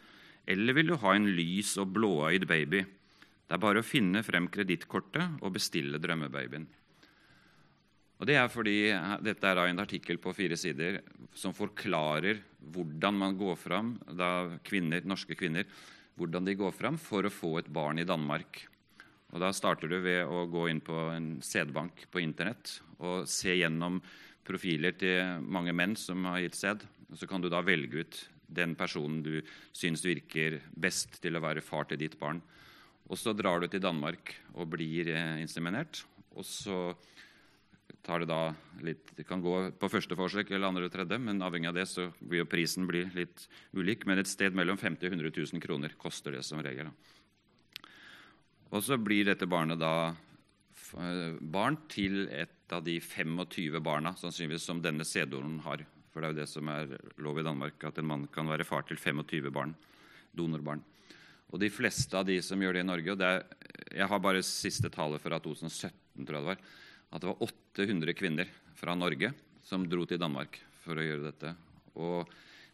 Eller 0.50 0.76
vil 0.76 0.92
du 0.92 0.98
ha 1.02 1.14
en 1.14 1.28
lys 1.36 1.74
og 1.80 1.92
blåøyd 1.96 2.46
baby? 2.48 2.84
Det 2.84 3.56
er 3.56 3.62
bare 3.62 3.82
å 3.82 3.86
finne 3.86 4.22
frem 4.24 4.46
kredittkortet 4.52 5.42
og 5.42 5.56
bestille 5.56 6.00
drømmebabyen. 6.00 6.68
Og 8.20 8.28
det 8.28 8.36
er 8.36 8.50
fordi 8.52 8.76
Dette 9.24 9.48
er 9.48 9.62
en 9.64 9.82
artikkel 9.82 10.20
på 10.20 10.34
fire 10.36 10.56
sider 10.60 11.00
som 11.34 11.56
forklarer 11.56 12.42
hvordan 12.72 13.16
man 13.16 13.36
går 13.38 13.56
fram, 13.56 13.94
da 14.12 14.58
kvinner, 14.64 15.02
norske 15.08 15.34
kvinner 15.34 15.64
hvordan 16.18 16.46
de 16.46 16.56
går 16.58 16.74
fram 16.74 16.98
for 17.00 17.26
å 17.26 17.32
få 17.32 17.58
et 17.60 17.70
barn 17.70 18.00
i 18.00 18.08
Danmark. 18.08 18.64
Og 19.30 19.40
Da 19.40 19.52
starter 19.54 19.88
du 19.88 20.00
ved 20.02 20.26
å 20.26 20.46
gå 20.50 20.66
inn 20.70 20.80
på 20.82 20.96
en 21.14 21.38
sædbank 21.44 22.06
på 22.10 22.22
Internett 22.22 22.80
og 22.98 23.28
se 23.30 23.54
gjennom 23.54 24.00
profiler 24.46 24.96
til 24.98 25.44
mange 25.46 25.72
menn 25.76 25.94
som 25.96 26.24
har 26.26 26.42
gitt 26.42 26.58
sæd. 26.58 26.82
Så 27.14 27.28
kan 27.30 27.42
du 27.42 27.48
da 27.48 27.62
velge 27.62 28.02
ut 28.02 28.18
den 28.50 28.74
personen 28.74 29.22
du 29.22 29.38
syns 29.72 30.02
virker 30.04 30.58
best 30.74 31.20
til 31.22 31.38
å 31.38 31.44
være 31.44 31.62
far 31.62 31.86
til 31.86 32.00
ditt 32.02 32.18
barn. 32.18 32.42
Og 33.10 33.18
Så 33.18 33.34
drar 33.34 33.60
du 33.60 33.68
til 33.68 33.82
Danmark 33.82 34.34
og 34.54 34.70
blir 34.74 35.08
eh, 35.10 35.40
inseminert. 35.42 36.04
Og 36.34 36.44
så 36.46 36.94
tar 38.02 38.22
det 38.22 38.30
da 38.30 38.54
litt 38.84 39.12
Det 39.16 39.26
kan 39.28 39.42
gå 39.42 39.54
på 39.76 39.90
første 39.92 40.16
forsøk 40.16 40.50
eller 40.50 40.70
andre 40.70 40.88
og 40.88 40.94
tredje, 40.94 41.18
men 41.20 41.42
avhengig 41.44 41.68
av 41.68 41.76
det 41.76 41.86
så 41.90 42.08
vil 42.20 42.42
jo 42.42 42.48
prisen 42.48 42.86
bli 42.88 43.04
litt 43.16 43.46
ulik. 43.76 44.06
Men 44.08 44.20
et 44.20 44.30
sted 44.30 44.56
mellom 44.56 44.78
50 44.80 45.10
og 45.10 45.16
100 45.18 45.34
000 45.36 45.62
kroner 45.62 45.94
koster 46.00 46.36
det 46.36 46.44
som 46.46 46.62
regel. 46.64 46.88
Og 48.70 48.82
så 48.86 48.98
blir 49.00 49.26
dette 49.28 49.48
barnet 49.50 49.80
da 49.80 50.12
barn 51.40 51.76
til 51.90 52.24
et 52.32 52.72
av 52.72 52.82
de 52.86 52.96
25 53.02 53.78
barna 53.84 54.14
sannsynligvis 54.18 54.64
som 54.66 54.80
denne 54.82 55.06
sæddonoren 55.06 55.60
har. 55.66 55.84
For 56.10 56.22
det 56.22 56.30
er 56.30 56.34
jo 56.34 56.40
det 56.40 56.50
som 56.50 56.70
er 56.72 56.96
lov 57.22 57.38
i 57.38 57.46
Danmark, 57.46 57.84
at 57.86 58.00
en 58.00 58.08
mann 58.08 58.26
kan 58.32 58.48
være 58.50 58.66
far 58.66 58.82
til 58.88 58.98
25 58.98 59.52
barn, 59.54 59.74
donorbarn. 60.34 60.82
Og 61.50 61.58
de 61.62 61.70
fleste 61.70 62.16
av 62.16 62.26
de 62.26 62.38
som 62.42 62.60
gjør 62.62 62.78
det 62.78 62.84
i 62.84 62.88
Norge 62.88 63.12
og 63.14 63.22
er, 63.26 63.42
Jeg 63.90 64.06
har 64.06 64.20
bare 64.22 64.42
siste 64.42 64.88
tallet 64.90 65.20
fra 65.20 65.38
2017, 65.38 65.90
tror 66.26 66.36
jeg 66.36 66.42
det 66.42 66.50
var 66.54 66.60
at 67.10 67.22
det 67.22 67.30
var 67.30 67.42
800 67.42 68.14
kvinner 68.14 68.50
fra 68.78 68.94
Norge 68.94 69.32
som 69.66 69.86
dro 69.88 70.06
til 70.08 70.20
Danmark 70.20 70.58
for 70.84 70.98
å 70.98 71.04
gjøre 71.04 71.26
dette. 71.30 71.54
Og 71.98 72.30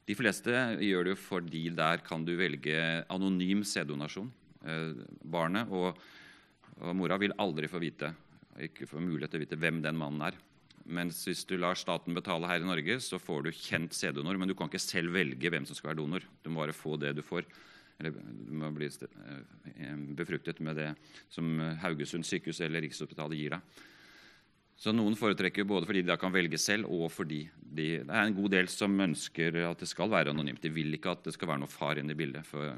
de 0.06 0.14
fleste 0.14 0.52
gjør 0.84 1.06
det 1.06 1.14
jo 1.14 1.18
fordi 1.18 1.64
der 1.74 2.02
kan 2.06 2.24
du 2.24 2.36
velge 2.38 2.76
anonym 3.12 3.64
sæddonasjon. 3.66 4.28
Eh, 4.66 4.92
barnet 5.26 5.72
og, 5.74 5.96
og, 6.78 6.92
mora 6.98 7.18
vil 7.20 7.34
aldri 7.42 7.70
få 7.70 7.80
vite, 7.82 8.12
ikke 8.68 8.88
få 8.90 9.02
mulighet 9.02 9.34
til 9.34 9.40
å 9.40 9.46
vite 9.46 9.58
hvem 9.60 9.80
den 9.84 9.98
mannen 9.98 10.28
er. 10.28 10.38
Mens 10.86 11.24
hvis 11.26 11.42
du 11.48 11.56
lar 11.58 11.78
staten 11.78 12.14
betale 12.14 12.46
her 12.46 12.62
i 12.62 12.68
Norge, 12.68 13.00
så 13.02 13.18
får 13.18 13.48
du 13.48 13.56
kjent 13.56 13.96
sæddonor, 13.96 14.38
men 14.38 14.46
du 14.46 14.54
kan 14.54 14.70
ikke 14.70 14.82
selv 14.82 15.16
velge 15.16 15.50
hvem 15.50 15.66
som 15.66 15.74
skal 15.74 15.90
være 15.90 16.00
donor. 16.04 16.28
Du 16.44 16.52
må 16.52 16.62
bare 16.62 16.76
få 16.76 16.94
det 17.02 17.16
du 17.16 17.24
får. 17.26 17.48
Eller 17.98 18.12
du 18.14 18.52
må 18.60 18.70
bli 18.76 18.86
eh, 18.86 19.98
befruktet 20.14 20.60
med 20.62 20.78
det 20.78 20.92
som 21.32 21.56
Haugesund 21.82 22.28
sykehus 22.28 22.60
eller 22.62 22.84
Rikshospitalet 22.84 23.40
gir 23.40 23.56
deg. 23.56 23.84
Så 24.76 24.92
noen 24.92 25.16
foretrekker 25.16 25.64
både 25.64 25.88
fordi 25.88 26.02
de 26.04 26.11
da 26.11 26.18
kan 26.21 26.35
velge 26.35 26.59
selv, 26.61 26.90
og 26.92 27.09
fordi 27.12 27.47
de, 27.56 27.87
det 28.04 28.12
er 28.12 28.26
en 28.26 28.37
god 28.37 28.52
del 28.52 28.68
som 28.68 28.92
ønsker 29.00 29.56
at 29.64 29.80
det 29.80 29.88
skal 29.88 30.11
være 30.12 30.35
anonymt. 30.35 30.61
De 30.61 30.73
vil 30.73 30.99
ikke 30.99 31.14
at 31.16 31.25
det 31.25 31.33
skal 31.37 31.49
være 31.49 31.62
noe 31.64 31.73
far 31.73 31.97
inne 32.00 32.12
i 32.12 32.18
bildet. 32.18 32.45
For 32.45 32.76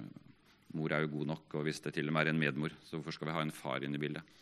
mor 0.78 0.94
er 0.94 1.02
jo 1.02 1.10
god 1.16 1.32
nok, 1.32 1.56
og 1.58 1.66
hvis 1.66 1.82
det 1.82 1.96
til 1.96 2.10
og 2.10 2.14
med 2.14 2.28
er 2.28 2.34
en 2.34 2.38
medmor, 2.38 2.74
så 2.86 2.96
hvorfor 2.96 3.16
skal 3.16 3.30
vi 3.30 3.34
ha 3.34 3.42
en 3.42 3.54
far 3.54 3.82
inne 3.82 3.98
i 3.98 4.02
bildet? 4.02 4.36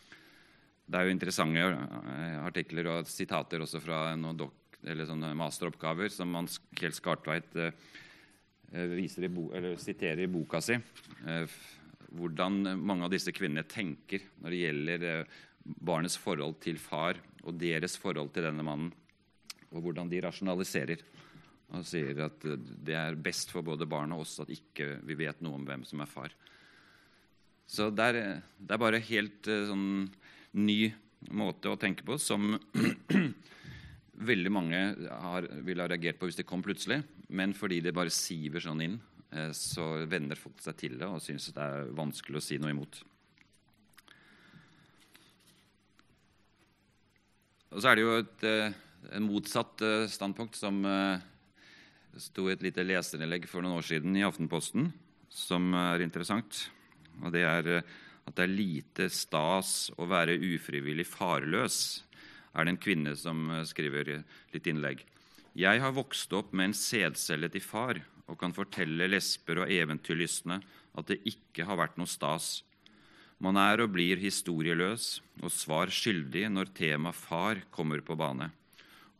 Det 0.86 0.98
er 0.98 1.08
jo 1.08 1.14
interessante 1.16 1.62
eh, 1.64 2.36
artikler 2.44 2.90
og 2.92 3.08
sitater 3.10 3.64
også 3.64 3.80
fra 3.82 4.00
noen 4.18 4.38
dok 4.38 4.62
masteroppgaver 4.86 6.12
som 6.12 6.34
Hans 6.36 6.60
Kjell 6.76 6.94
Skartveit 6.94 7.56
eh, 7.58 7.72
viser 8.92 9.26
i 9.26 9.32
bo, 9.32 9.48
siterer 9.80 10.26
i 10.26 10.30
boka 10.30 10.60
si. 10.62 10.76
Eh, 10.76 11.56
hvordan 12.12 12.76
mange 12.78 13.08
av 13.08 13.10
disse 13.10 13.34
kvinnene 13.34 13.66
tenker 13.66 14.28
når 14.42 14.52
det 14.52 14.60
gjelder 14.60 15.08
barnets 15.64 16.20
forhold 16.22 16.60
til 16.62 16.78
far 16.78 17.18
og 17.46 17.56
deres 17.60 17.96
forhold 18.00 18.32
til 18.34 18.46
denne 18.48 18.64
mannen, 18.66 18.90
og 19.70 19.82
hvordan 19.82 20.10
de 20.10 20.20
rasjonaliserer 20.24 21.02
og 21.74 21.86
sier 21.86 22.20
at 22.26 22.44
det 22.86 22.94
er 22.94 23.18
best 23.18 23.50
for 23.50 23.66
både 23.66 23.88
barn 23.90 24.14
og 24.14 24.22
oss 24.22 24.36
at 24.42 24.52
ikke 24.54 25.00
vi 25.06 25.16
vet 25.18 25.40
noe 25.42 25.58
om 25.58 25.64
hvem 25.66 25.82
som 25.86 26.02
er 26.02 26.10
far. 26.10 26.34
Så 27.66 27.88
det 27.90 28.06
er, 28.06 28.18
det 28.58 28.76
er 28.76 28.82
bare 28.82 29.02
helt 29.02 29.48
eh, 29.50 29.66
sånn 29.66 30.06
ny 30.56 30.78
måte 31.34 31.72
å 31.72 31.78
tenke 31.80 32.06
på 32.06 32.14
som 32.22 32.54
veldig 34.30 34.52
mange 34.54 34.82
har, 35.10 35.48
ville 35.66 35.82
ha 35.82 35.90
reagert 35.90 36.20
på 36.20 36.30
hvis 36.30 36.38
det 36.38 36.46
kom 36.46 36.62
plutselig. 36.62 37.00
Men 37.28 37.56
fordi 37.58 37.80
det 37.82 37.96
bare 37.96 38.14
siver 38.14 38.62
sånn 38.62 38.84
inn, 38.86 38.96
eh, 39.34 39.50
så 39.50 40.06
venner 40.06 40.38
folk 40.38 40.62
seg 40.62 40.78
til 40.78 40.94
det 41.00 41.10
og 41.10 41.18
syns 41.24 41.50
det 41.50 41.66
er 41.66 41.90
vanskelig 41.98 42.38
å 42.38 42.46
si 42.46 42.60
noe 42.62 42.70
imot. 42.76 43.02
Og 47.76 47.82
så 47.84 47.90
er 47.90 47.98
det 47.98 48.04
jo 48.06 48.12
et, 48.16 48.44
eh, 48.48 48.76
en 49.12 49.26
motsatt 49.28 49.82
eh, 49.84 50.06
standpunkt 50.08 50.56
som 50.56 50.78
eh, 50.88 51.20
sto 52.16 52.46
i 52.48 52.54
et 52.54 52.62
lite 52.64 52.80
leserinnlegg 52.86 53.44
for 53.50 53.60
noen 53.60 53.76
år 53.76 53.84
siden 53.84 54.16
i 54.16 54.24
Aftenposten, 54.24 54.86
som 55.28 55.74
er 55.76 56.00
interessant. 56.00 56.70
Og 57.20 57.34
det 57.34 57.42
er 57.44 57.68
at 57.76 58.32
det 58.32 58.46
er 58.46 58.54
lite 58.54 59.10
stas 59.12 59.90
å 60.00 60.08
være 60.08 60.38
ufrivillig 60.40 61.04
farløs, 61.04 62.00
er 62.56 62.64
det 62.64 62.72
en 62.72 62.80
kvinne 62.80 63.12
som 63.20 63.44
skriver 63.68 64.08
litt 64.54 64.70
innlegg. 64.72 65.04
Jeg 65.52 65.84
har 65.84 65.92
vokst 65.92 66.32
opp 66.32 66.56
med 66.56 66.70
en 66.70 66.78
sædcelle 66.80 67.52
til 67.52 67.60
far 67.60 68.00
og 68.24 68.40
kan 68.40 68.56
fortelle 68.56 69.10
lesber 69.12 69.60
og 69.60 69.72
eventyrlystne 69.76 70.62
at 70.96 71.12
det 71.12 71.20
ikke 71.28 71.68
har 71.68 71.76
vært 71.84 72.00
noe 72.00 72.08
stas 72.08 72.64
man 73.42 73.58
er 73.60 73.82
og 73.84 73.92
blir 73.92 74.16
historieløs 74.20 75.18
og 75.42 75.52
svar 75.52 75.92
skyldig 75.92 76.46
når 76.52 76.72
tema 76.76 77.12
far 77.12 77.60
kommer 77.74 78.00
på 78.00 78.16
bane. 78.16 78.48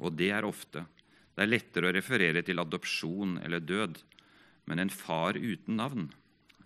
Og 0.01 0.15
det 0.17 0.31
er 0.33 0.49
ofte. 0.49 0.87
Det 1.37 1.45
er 1.45 1.53
lettere 1.53 1.91
å 1.91 1.97
referere 1.97 2.43
til 2.45 2.63
adopsjon 2.63 3.37
eller 3.45 3.61
død, 3.61 3.99
men 4.67 4.81
en 4.81 4.93
far 4.93 5.37
uten 5.37 5.77
navn 5.77 6.09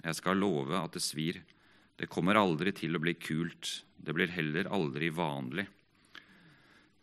Jeg 0.01 0.17
skal 0.17 0.39
love 0.41 0.79
at 0.79 0.95
det 0.95 1.03
svir. 1.05 1.43
Det 1.99 2.09
kommer 2.09 2.39
aldri 2.39 2.73
til 2.73 2.97
å 2.97 3.03
bli 3.03 3.13
kult. 3.21 3.83
Det 3.99 4.15
blir 4.17 4.31
heller 4.33 4.71
aldri 4.73 5.11
vanlig. 5.13 5.67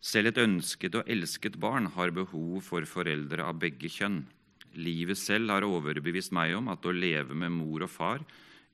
Selv 0.00 0.32
et 0.32 0.40
ønsket 0.42 0.96
og 0.98 1.06
elsket 1.06 1.60
barn 1.62 1.86
har 1.94 2.10
behov 2.10 2.64
for 2.66 2.82
foreldre 2.82 3.46
av 3.46 3.60
begge 3.62 3.86
kjønn. 3.86 4.24
Livet 4.74 5.20
selv 5.20 5.52
har 5.54 5.66
overbevist 5.68 6.34
meg 6.34 6.56
om 6.58 6.72
at 6.72 6.82
å 6.82 6.94
leve 6.94 7.36
med 7.38 7.54
mor 7.54 7.86
og 7.86 7.92
far 7.92 8.26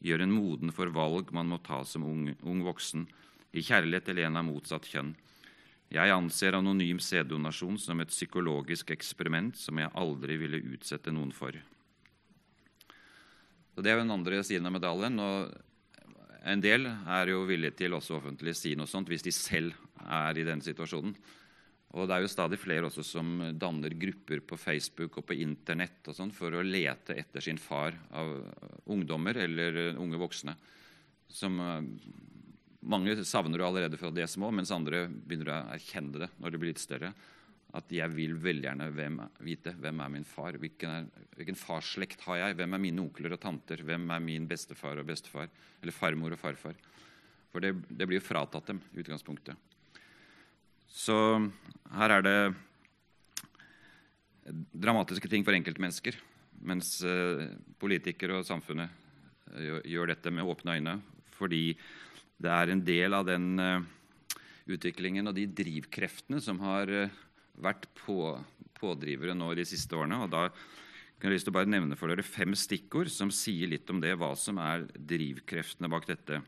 gjør 0.05 0.25
en 0.25 0.35
moden 0.35 0.73
for 0.75 0.93
valg 0.93 1.33
man 1.33 1.49
må 1.49 1.59
ta 1.65 1.81
som 1.89 2.05
ung, 2.05 2.29
ung 2.45 2.65
voksen, 2.65 3.07
i 3.55 3.63
kjærlighet 3.63 4.11
til 4.11 4.21
en 4.25 4.37
av 4.37 4.47
motsatt 4.47 4.87
kjønn. 4.91 5.15
Jeg 5.95 6.11
anser 6.11 6.57
anonym 6.59 6.99
sæddonasjon 6.99 7.77
som 7.79 8.01
et 8.03 8.11
psykologisk 8.11 8.91
eksperiment 8.91 9.57
som 9.61 9.79
jeg 9.79 9.93
aldri 9.95 10.39
ville 10.41 10.63
utsette 10.75 11.13
noen 11.15 11.31
for. 11.33 11.55
Så 13.75 13.83
Det 13.83 13.91
er 13.91 13.99
jo 13.99 14.03
den 14.03 14.17
andre 14.17 14.43
siden 14.43 14.67
av 14.67 14.75
medaljen. 14.75 15.19
og 15.21 15.55
En 16.45 16.61
del 16.61 16.87
er 16.87 17.31
jo 17.31 17.47
villige 17.47 17.77
til 17.77 17.95
også 17.95 18.19
offentlig 18.19 18.55
å 18.55 18.59
si 18.59 18.75
noe 18.75 18.87
sånt 18.87 19.09
hvis 19.09 19.23
de 19.23 19.33
selv 19.33 19.75
er 20.03 20.39
i 20.39 20.45
den 20.45 20.61
situasjonen. 20.61 21.15
Og 21.95 22.09
det 22.11 22.17
er 22.17 22.25
jo 22.25 22.31
stadig 22.31 22.59
flere 22.59 22.89
også 22.89 23.05
som 23.07 23.37
danner 23.55 23.95
grupper 23.95 24.41
på 24.43 24.59
Facebook 24.59 25.21
og 25.21 25.29
på 25.29 25.37
Internett 25.45 26.09
og 26.11 26.17
sånn 26.17 26.33
for 26.35 26.55
å 26.57 26.65
lete 26.67 27.15
etter 27.21 27.45
sin 27.45 27.61
far 27.61 27.95
av 28.19 28.33
ungdommer 28.91 29.39
eller 29.45 29.93
unge 29.93 30.19
voksne. 30.19 30.57
Som 31.31 31.61
eh, 31.63 31.87
mange 32.91 33.15
savner 33.23 33.63
jo 33.63 33.69
allerede 33.69 33.99
fra 34.01 34.11
de 34.11 34.25
er 34.25 34.31
små, 34.31 34.51
mens 34.51 34.75
andre 34.75 35.07
begynner 35.07 35.53
å 35.53 35.61
erkjenne 35.77 36.25
det 36.25 36.31
når 36.43 36.55
de 36.55 36.61
blir 36.61 36.75
litt 36.75 36.83
større. 36.83 37.13
At 37.75 37.91
jeg 37.95 38.11
vil 38.15 38.35
veldig 38.43 38.69
gjerne 38.69 38.89
hvem, 38.95 39.21
vite 39.47 39.75
hvem 39.79 40.03
er 40.03 40.11
min 40.17 40.27
far. 40.27 40.59
Hvilken, 40.63 40.99
er, 40.99 41.29
hvilken 41.39 41.59
farsslekt 41.59 42.27
har 42.27 42.41
jeg? 42.41 42.59
Hvem 42.59 42.75
er 42.75 42.83
mine 42.83 43.03
onkler 43.03 43.35
og 43.35 43.43
tanter? 43.43 43.83
Hvem 43.87 44.11
er 44.15 44.23
min 44.23 44.51
bestefar 44.51 44.99
og 44.99 45.07
bestefar? 45.11 45.51
Eller 45.83 45.95
farmor 45.95 46.35
og 46.35 46.43
farfar? 46.43 46.79
For 47.55 47.63
det, 47.63 47.73
det 47.87 48.07
blir 48.11 48.19
jo 48.19 48.27
fratatt 48.27 48.71
dem 48.71 48.83
i 48.95 49.03
utgangspunktet. 49.03 49.74
Så 50.91 51.17
her 51.95 52.15
er 52.17 52.25
det 52.25 52.39
dramatiske 54.75 55.31
ting 55.31 55.45
for 55.47 55.57
enkeltmennesker. 55.57 56.17
Mens 56.65 56.97
eh, 57.05 57.51
politikere 57.81 58.39
og 58.41 58.49
samfunnet 58.49 58.89
eh, 59.53 59.81
gjør 59.91 60.13
dette 60.15 60.33
med 60.33 60.49
åpne 60.49 60.79
øyne 60.79 61.01
fordi 61.35 61.75
det 62.39 62.51
er 62.51 62.71
en 62.71 62.83
del 62.87 63.17
av 63.17 63.27
den 63.27 63.59
eh, 63.61 63.83
utviklingen 64.71 65.29
og 65.29 65.35
de 65.37 65.49
drivkreftene 65.51 66.41
som 66.41 66.61
har 66.63 66.89
vært 67.61 67.89
på, 67.99 68.33
pådrivere 68.79 69.35
nå 69.37 69.51
de 69.59 69.67
siste 69.69 69.97
årene. 69.99 70.23
og 70.25 70.31
da 70.33 70.49
kan 71.19 71.31
jeg 71.31 71.39
lyst 71.39 71.47
til 71.49 71.55
å 71.55 71.59
bare 71.59 71.71
nevne 71.71 71.97
for 71.99 72.11
dere 72.11 72.25
fem 72.27 72.55
stikkord 72.59 73.09
som 73.13 73.31
sier 73.33 73.71
litt 73.71 73.91
om 73.93 74.01
det, 74.03 74.15
hva 74.21 74.33
som 74.37 74.59
er 74.61 74.87
drivkreftene 74.93 75.89
bak 75.89 76.09
dette. 76.09 76.41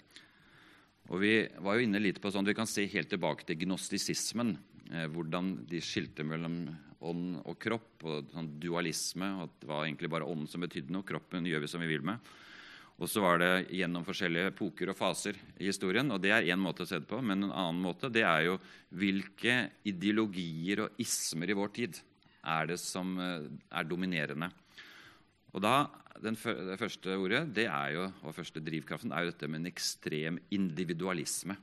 Og 1.06 1.20
Vi 1.22 1.34
var 1.62 1.76
jo 1.76 1.86
inne 1.86 2.02
litt 2.02 2.18
på 2.22 2.32
sånn, 2.34 2.46
vi 2.46 2.56
kan 2.56 2.66
se 2.66 2.86
helt 2.90 3.10
tilbake 3.12 3.46
til 3.46 3.60
gnostisismen. 3.62 4.56
Eh, 4.90 5.06
hvordan 5.10 5.66
de 5.66 5.80
skilte 5.82 6.26
mellom 6.26 6.66
ånd 7.06 7.42
og 7.44 7.58
kropp, 7.62 8.02
og 8.04 8.32
sånn 8.32 8.58
dualisme. 8.60 9.42
at 9.42 9.60
Det 9.60 9.68
var 9.68 9.84
egentlig 9.84 10.10
bare 10.10 10.26
ånden 10.26 10.48
som 10.48 10.60
betydde 10.60 10.90
noe. 10.90 11.06
Kroppen 11.06 11.46
gjør 11.46 11.60
vi 11.62 11.68
som 11.68 11.80
vi 11.80 11.86
vil 11.86 12.02
med. 12.02 12.18
Og 12.98 13.08
så 13.08 13.20
var 13.20 13.38
det 13.38 13.68
gjennom 13.76 14.06
forskjellige 14.06 14.54
epoker 14.54 14.88
og 14.88 14.96
faser 14.96 15.36
i 15.60 15.66
historien. 15.66 16.10
og 16.10 16.20
Det 16.20 16.30
er 16.30 16.48
én 16.48 16.58
måte 16.58 16.82
å 16.82 16.88
se 16.88 16.98
det 16.98 17.06
på. 17.06 17.20
Men 17.22 17.44
en 17.44 17.52
annen 17.52 17.82
måte 17.82 18.10
det 18.10 18.24
er 18.24 18.46
jo 18.46 18.58
hvilke 18.90 19.70
ideologier 19.84 20.86
og 20.86 20.90
ismer 20.98 21.50
i 21.50 21.58
vår 21.58 21.72
tid 21.74 22.00
er 22.42 22.66
det 22.66 22.78
som 22.80 23.18
eh, 23.18 23.48
er 23.70 23.84
dominerende. 23.84 24.50
Og 25.56 25.62
da, 25.64 25.86
den, 26.20 26.36
Det 26.36 26.76
første 26.78 27.16
ordet 27.16 27.46
det 27.56 27.64
er 27.64 27.94
jo, 27.96 28.10
og 28.22 28.36
første 28.36 28.60
drivkraften 28.60 29.12
er 29.12 29.24
jo 29.24 29.32
dette 29.32 29.48
med 29.48 29.62
en 29.62 29.70
ekstrem 29.72 30.38
individualisme. 30.52 31.56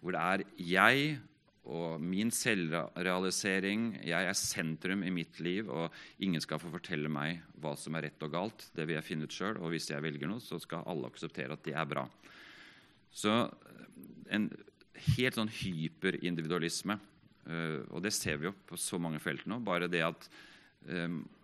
Hvor 0.00 0.16
det 0.16 0.22
er 0.22 0.44
jeg 0.56 1.20
og 1.62 2.00
min 2.02 2.30
selvrealisering. 2.34 3.92
Jeg 4.02 4.26
er 4.26 4.34
sentrum 4.34 5.04
i 5.06 5.12
mitt 5.14 5.38
liv, 5.44 5.68
og 5.70 5.92
ingen 6.18 6.42
skal 6.42 6.58
få 6.58 6.72
fortelle 6.72 7.10
meg 7.12 7.42
hva 7.62 7.76
som 7.78 7.94
er 7.94 8.08
rett 8.08 8.26
og 8.26 8.32
galt. 8.34 8.66
Det 8.74 8.86
vil 8.88 8.96
jeg 8.98 9.06
finne 9.06 9.28
ut 9.28 9.36
sjøl, 9.36 9.60
og 9.60 9.70
hvis 9.70 9.90
jeg 9.92 10.02
velger 10.02 10.30
noe, 10.30 10.42
så 10.42 10.58
skal 10.62 10.86
alle 10.90 11.10
akseptere 11.12 11.54
at 11.54 11.62
det 11.66 11.76
er 11.78 11.86
bra. 11.88 12.06
Så 13.12 13.30
en 14.32 14.48
helt 15.14 15.38
sånn 15.38 15.52
hyperindividualisme, 15.52 16.98
eh, 17.46 17.78
og 17.92 18.02
det 18.02 18.14
ser 18.16 18.40
vi 18.40 18.50
jo 18.50 18.56
på 18.66 18.78
så 18.80 18.98
mange 19.02 19.22
felt 19.22 19.46
nå. 19.46 19.60
Bare 19.62 19.90
det 19.90 20.02
at 20.06 20.26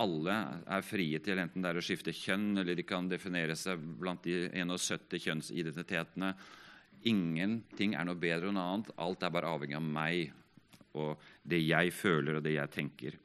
alle 0.02 0.36
er 0.66 0.82
frie 0.82 1.20
til 1.22 1.38
enten 1.38 1.62
det 1.62 1.70
er 1.70 1.78
å 1.78 1.82
skifte 1.84 2.10
kjønn, 2.10 2.56
eller 2.58 2.74
de 2.74 2.82
kan 2.82 3.06
definere 3.06 3.54
seg 3.56 3.78
blant 4.00 4.24
de 4.26 4.48
71 4.50 5.14
kjønnsidentitetene 5.22 6.32
Ingenting 7.06 7.94
er 7.94 8.06
noe 8.08 8.18
bedre 8.18 8.50
enn 8.50 8.58
annet. 8.58 8.90
Alt 8.98 9.22
er 9.22 9.32
bare 9.34 9.50
avhengig 9.54 9.78
av 9.78 9.84
meg 9.86 10.32
og 10.98 11.20
det 11.46 11.60
jeg 11.62 11.92
føler 11.94 12.38
og 12.38 12.44
det 12.44 12.56
jeg 12.56 12.74
tenker. 12.74 13.18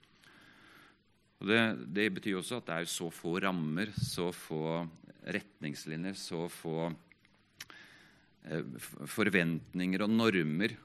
Og 1.41 1.49
det, 1.49 1.61
det 1.95 2.09
betyr 2.15 2.37
også 2.39 2.59
at 2.59 2.69
det 2.69 2.75
er 2.77 2.91
så 2.91 3.09
få 3.11 3.37
rammer, 3.43 3.89
så 3.97 4.29
få 4.35 4.83
retningslinjer, 5.33 6.15
så 6.19 6.45
få 6.51 6.91
eh, 8.45 8.63
forventninger 9.09 10.05
og 10.05 10.13
normer. 10.13 10.77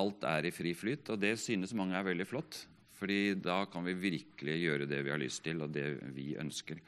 Alt 0.00 0.24
er 0.30 0.48
i 0.48 0.54
fri 0.54 0.72
flyt, 0.78 1.12
og 1.12 1.20
det 1.20 1.36
synes 1.42 1.76
mange 1.76 1.98
er 1.98 2.06
veldig 2.06 2.26
flott. 2.30 2.62
Fordi 3.00 3.34
da 3.40 3.62
kan 3.72 3.86
vi 3.86 3.96
virkelig 3.96 4.58
gjøre 4.60 4.88
det 4.88 5.00
vi 5.06 5.12
har 5.12 5.20
lyst 5.20 5.42
til, 5.46 5.62
og 5.64 5.72
det 5.72 5.86
vi 6.12 6.34
ønsker. 6.40 6.80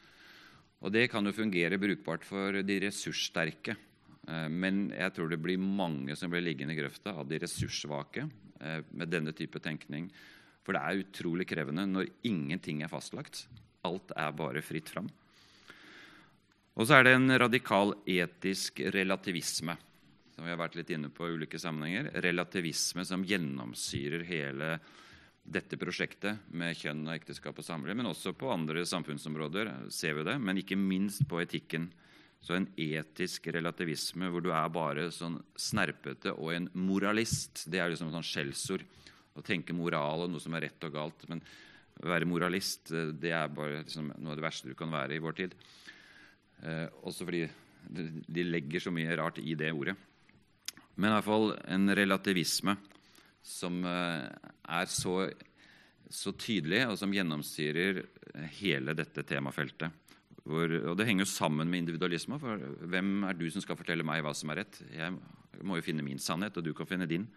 Og 0.83 0.93
det 0.93 1.07
kan 1.13 1.25
jo 1.25 1.33
fungere 1.33 1.79
brukbart 1.81 2.27
for 2.27 2.59
de 2.67 2.79
ressurssterke. 2.85 3.77
Eh, 4.29 4.49
men 4.51 4.89
jeg 4.93 5.15
tror 5.17 5.31
det 5.31 5.41
blir 5.43 5.63
mange 5.63 6.17
som 6.19 6.31
blir 6.33 6.45
liggende 6.45 6.77
i 6.77 6.81
grøfta 6.81 7.15
av 7.17 7.29
de 7.31 7.39
ressurssvake 7.43 8.27
eh, 8.27 8.81
med 8.91 9.13
denne 9.13 9.35
type 9.37 9.63
tenkning. 9.63 10.11
For 10.63 10.77
det 10.77 10.83
er 10.83 11.03
utrolig 11.03 11.47
krevende 11.51 11.87
når 11.89 12.11
ingenting 12.29 12.83
er 12.83 12.93
fastlagt. 12.93 13.47
Alt 13.87 14.13
er 14.15 14.35
bare 14.37 14.63
fritt 14.63 14.91
fram. 14.93 15.09
Og 16.73 16.89
så 16.89 16.99
er 16.99 17.07
det 17.07 17.17
en 17.17 17.39
radikal 17.43 17.93
etisk 18.09 18.81
relativisme, 18.95 19.75
som 20.33 20.47
vi 20.47 20.53
har 20.53 20.61
vært 20.61 20.79
litt 20.79 20.93
inne 20.95 21.11
på 21.13 21.27
i 21.29 21.35
ulike 21.37 21.61
sammenhenger. 21.61 22.09
Relativisme 22.25 23.05
som 23.05 23.27
gjennomsyrer 23.29 24.25
hele 24.25 24.77
dette 25.43 25.77
prosjektet 25.79 26.53
med 26.55 26.77
kjønn 26.79 27.03
og 27.09 27.17
ekteskap 27.17 27.59
og 27.59 27.67
samliv. 27.67 27.97
Men 27.99 28.11
også 28.11 28.35
på 28.39 28.51
andre 28.53 28.85
samfunnsområder 28.89 29.73
ser 29.93 30.17
vi 30.19 30.27
det, 30.29 30.39
men 30.39 30.61
ikke 30.63 30.79
minst 30.79 31.27
på 31.29 31.43
etikken. 31.43 31.91
Så 32.43 32.57
en 32.57 32.69
etisk 32.81 33.47
relativisme 33.55 34.31
hvor 34.31 34.43
du 34.43 34.51
er 34.55 34.71
bare 34.75 35.11
sånn 35.15 35.39
snerpete 35.59 36.35
og 36.35 36.55
en 36.57 36.69
moralist, 36.75 37.69
det 37.71 37.79
er 37.79 37.93
liksom 37.93 38.11
et 38.11 38.17
sånn 38.19 38.31
skjellsord. 38.31 38.87
Å 39.33 39.45
tenke 39.47 39.75
moral 39.75 40.27
og 40.27 40.33
noe 40.33 40.43
som 40.43 40.55
er 40.59 40.67
rett 40.67 40.87
og 40.89 40.95
galt. 40.95 41.27
Men 41.31 41.43
å 42.03 42.09
være 42.11 42.29
moralist 42.29 42.93
det 42.93 43.33
er 43.35 43.53
bare 43.55 43.83
liksom 43.85 44.11
noe 44.17 44.35
av 44.35 44.41
det 44.41 44.47
verste 44.47 44.71
du 44.71 44.77
kan 44.79 44.93
være 44.93 45.17
i 45.17 45.23
vår 45.23 45.39
tid. 45.39 45.55
Eh, 46.63 46.87
også 47.07 47.27
fordi 47.27 47.47
de 47.83 48.45
legger 48.47 48.83
så 48.85 48.93
mye 48.95 49.17
rart 49.19 49.41
i 49.43 49.55
det 49.59 49.73
ordet. 49.75 49.97
Men 50.95 51.11
i 51.11 51.15
hvert 51.17 51.27
fall 51.27 51.55
en 51.73 51.95
relativisme 51.97 52.77
som 53.43 53.83
eh, 53.85 54.29
er 54.79 54.91
så, 54.91 55.17
så 56.11 56.33
tydelig, 56.39 56.85
og 56.89 56.97
som 57.01 57.13
gjennomstyrer 57.15 58.03
hele 58.59 58.95
dette 58.97 59.25
temafeltet. 59.29 59.93
Hvor, 60.43 60.73
og 60.91 60.97
Det 60.99 61.07
henger 61.07 61.23
jo 61.23 61.31
sammen 61.31 61.71
med 61.71 61.85
individualisme. 61.85 62.39
for 62.41 62.59
Hvem 62.91 63.25
er 63.29 63.39
du 63.39 63.49
som 63.51 63.63
skal 63.63 63.79
fortelle 63.79 64.07
meg 64.07 64.25
hva 64.25 64.35
som 64.35 64.51
er 64.51 64.63
rett? 64.65 64.81
Jeg 64.91 65.15
må 65.63 65.79
jo 65.79 65.87
finne 65.87 66.03
min 66.03 66.19
sannhet, 66.19 66.57
og 66.57 66.65
du 66.67 66.73
kan 66.75 66.89
finne 66.89 67.07
din. 67.07 67.29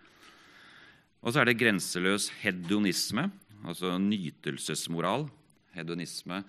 Og 1.21 1.33
så 1.33 1.41
er 1.41 1.49
det 1.49 1.59
grenseløs 1.59 2.29
hedonisme, 2.41 3.29
altså 3.65 3.95
nytelsesmoral. 4.01 5.27
Hedonisme 5.75 6.41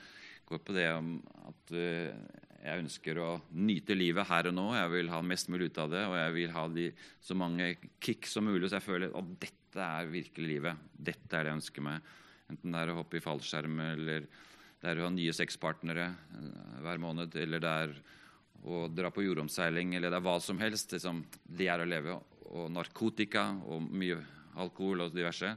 går 0.47 0.61
på 0.64 0.77
det 0.77 0.87
om 0.95 1.14
at 1.49 1.73
uh, 1.75 2.12
jeg 2.66 2.83
ønsker 2.83 3.18
å 3.22 3.29
nyte 3.55 3.94
livet 3.94 4.26
her 4.26 4.48
og 4.50 4.57
nå. 4.57 4.66
Jeg 4.74 4.90
vil 4.90 5.11
ha 5.12 5.20
mest 5.22 5.50
mulig 5.52 5.70
ut 5.70 5.79
av 5.85 5.92
det, 5.92 6.02
og 6.09 6.16
jeg 6.18 6.35
vil 6.35 6.55
ha 6.57 6.64
de, 6.72 6.87
så 7.22 7.37
mange 7.38 7.70
kick 8.02 8.26
som 8.26 8.46
mulig, 8.48 8.68
så 8.68 8.81
jeg 8.81 8.87
føler 8.88 9.14
at 9.14 9.33
dette 9.44 9.87
er 9.87 10.11
virkelig 10.11 10.50
livet. 10.50 10.88
Dette 10.92 11.31
er 11.31 11.46
det 11.46 11.52
jeg 11.52 11.61
ønsker 11.61 11.87
meg. 11.87 12.11
Enten 12.50 12.74
det 12.74 12.83
er 12.83 12.92
å 12.92 12.98
hoppe 13.00 13.18
i 13.18 13.22
fallskjerm 13.22 13.81
eller 13.85 14.26
det 14.81 14.90
er 14.90 15.00
å 15.00 15.07
ha 15.09 15.12
nye 15.14 15.35
sexpartnere 15.35 16.07
eh, 16.07 16.81
hver 16.85 17.00
måned, 17.02 17.35
eller 17.42 17.62
det 17.62 17.74
er 17.85 17.94
å 18.66 18.87
dra 18.90 19.12
på 19.14 19.24
jordomseiling, 19.24 19.94
eller 19.96 20.12
det 20.12 20.18
er 20.18 20.26
hva 20.26 20.37
som 20.42 20.59
helst. 20.61 20.92
Liksom, 20.94 21.22
det 21.59 21.70
er 21.72 21.83
å 21.83 21.88
leve. 21.88 22.18
Og 22.46 22.68
narkotika 22.72 23.48
og 23.66 23.87
mye 23.90 24.18
alkohol 24.62 25.07
og 25.07 25.14
diverse. 25.14 25.52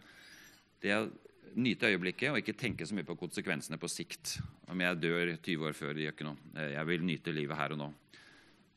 Det 0.81 0.93
er 0.93 1.09
nyte 1.57 1.89
øyeblikket 1.89 2.31
og 2.31 2.39
ikke 2.41 2.57
tenke 2.57 2.85
så 2.85 2.95
mye 2.97 3.07
på 3.07 3.17
konsekvensene 3.19 3.79
på 3.81 3.89
sikt. 3.91 4.37
Om 4.69 4.81
jeg 4.83 5.01
dør 5.01 5.33
20 5.37 5.67
år 5.69 5.77
før, 5.77 5.93
det 5.95 6.05
gjør 6.05 6.15
ikke 6.15 6.27
noe. 6.27 6.51
Eh, 6.55 6.73
jeg 6.75 6.89
vil 6.91 7.05
nyte 7.07 7.35
livet 7.35 7.59
her 7.59 7.75
og 7.75 7.81
nå. 7.81 7.89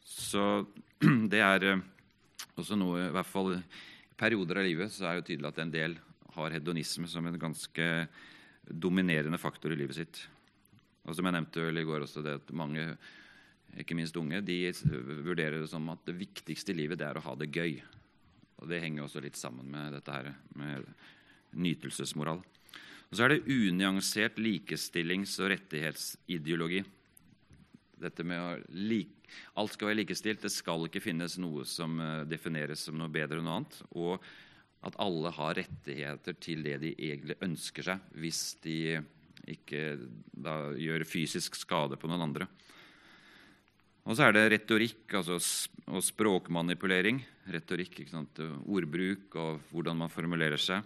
Så 0.03 0.45
det 1.33 1.43
er 1.43 1.69
eh, 1.71 1.85
også 2.59 2.77
noe 2.79 3.09
I 3.09 3.15
hvert 3.15 3.31
fall 3.31 3.57
i 3.57 3.63
perioder 4.19 4.61
av 4.61 4.69
livet 4.69 4.93
så 4.93 5.09
er 5.09 5.19
det 5.19 5.31
tydelig 5.31 5.51
at 5.51 5.63
en 5.63 5.73
del 5.73 5.97
har 6.37 6.55
hedonisme 6.55 7.09
som 7.11 7.27
en 7.27 7.41
ganske 7.41 7.89
dominerende 8.63 9.41
faktor 9.41 9.75
i 9.75 9.79
livet 9.81 9.99
sitt. 9.99 10.23
Og 11.03 11.17
som 11.17 11.27
jeg 11.27 11.35
nevnte 11.35 11.65
i 11.67 11.87
går 11.87 12.05
også, 12.05 12.23
det 12.23 12.37
at 12.39 12.53
mange, 12.55 12.85
ikke 13.83 13.97
minst 13.99 14.17
unge, 14.17 14.41
de 14.47 14.61
vurderer 15.27 15.59
det 15.59 15.71
som 15.73 15.89
at 15.93 16.05
det 16.07 16.15
viktigste 16.21 16.73
i 16.73 16.79
livet 16.79 17.01
det 17.01 17.09
er 17.09 17.19
å 17.19 17.25
ha 17.27 17.35
det 17.39 17.51
gøy. 17.51 17.81
Og 18.63 18.69
Det 18.71 18.79
henger 18.85 19.03
også 19.05 19.21
litt 19.25 19.37
sammen 19.37 19.67
med 19.73 19.97
dette 19.97 20.15
her, 20.15 20.31
med 20.55 20.87
nytelsesmoral. 21.59 22.41
Og 23.13 23.19
Så 23.19 23.27
er 23.27 23.35
det 23.35 23.45
unyansert 23.45 24.39
likestillings- 24.41 25.37
og 25.45 25.51
rettighetsideologi. 25.53 26.81
Dette 28.01 28.25
med 28.25 28.41
å 28.41 28.55
like, 28.73 29.29
Alt 29.61 29.75
skal 29.75 29.91
være 29.91 30.01
likestilt. 30.01 30.41
Det 30.41 30.53
skal 30.53 30.87
ikke 30.89 31.03
finnes 31.05 31.37
noe 31.41 31.67
som 31.69 32.01
eh, 32.01 32.23
defineres 32.29 32.87
som 32.89 32.97
noe 32.97 33.13
bedre 33.13 33.41
enn 33.41 33.47
noe 33.49 33.59
annet. 33.61 33.77
Og 33.93 34.25
at 34.89 34.97
alle 35.01 35.31
har 35.37 35.59
rettigheter 35.61 36.37
til 36.41 36.65
det 36.65 36.79
de 36.83 36.95
egentlig 36.97 37.37
ønsker 37.45 37.87
seg, 37.87 38.09
hvis 38.19 38.41
de 38.65 38.79
ikke 39.53 39.85
da, 40.33 40.73
gjør 40.79 41.05
fysisk 41.09 41.57
skade 41.59 41.99
på 42.01 42.09
noen 42.11 42.27
andre. 42.27 42.49
Og 44.03 44.17
så 44.19 44.27
er 44.27 44.35
det 44.35 44.49
retorikk 44.57 45.15
altså, 45.21 45.37
og 45.87 46.03
språkmanipulering. 46.03 47.21
Retorikk, 47.53 48.01
Ordbruk 48.67 49.37
og 49.39 49.69
hvordan 49.71 50.01
man 50.01 50.11
formulerer 50.11 50.59
seg. 50.59 50.83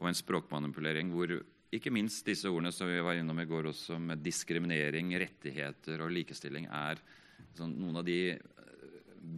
Og 0.00 0.08
en 0.08 0.18
språkmanipulering 0.18 1.12
hvor 1.14 1.36
ikke 1.74 1.92
minst 1.92 2.24
disse 2.26 2.48
ordene 2.48 2.72
som 2.72 2.88
vi 2.88 3.00
var 3.04 3.18
innom 3.18 3.40
i 3.42 3.48
går 3.48 3.68
også, 3.72 3.98
med 4.00 4.22
diskriminering, 4.24 5.10
rettigheter 5.20 6.00
og 6.04 6.12
likestilling, 6.14 6.68
er 6.72 7.00
sånn, 7.58 7.74
noen 7.76 8.00
av 8.00 8.06
de 8.06 8.38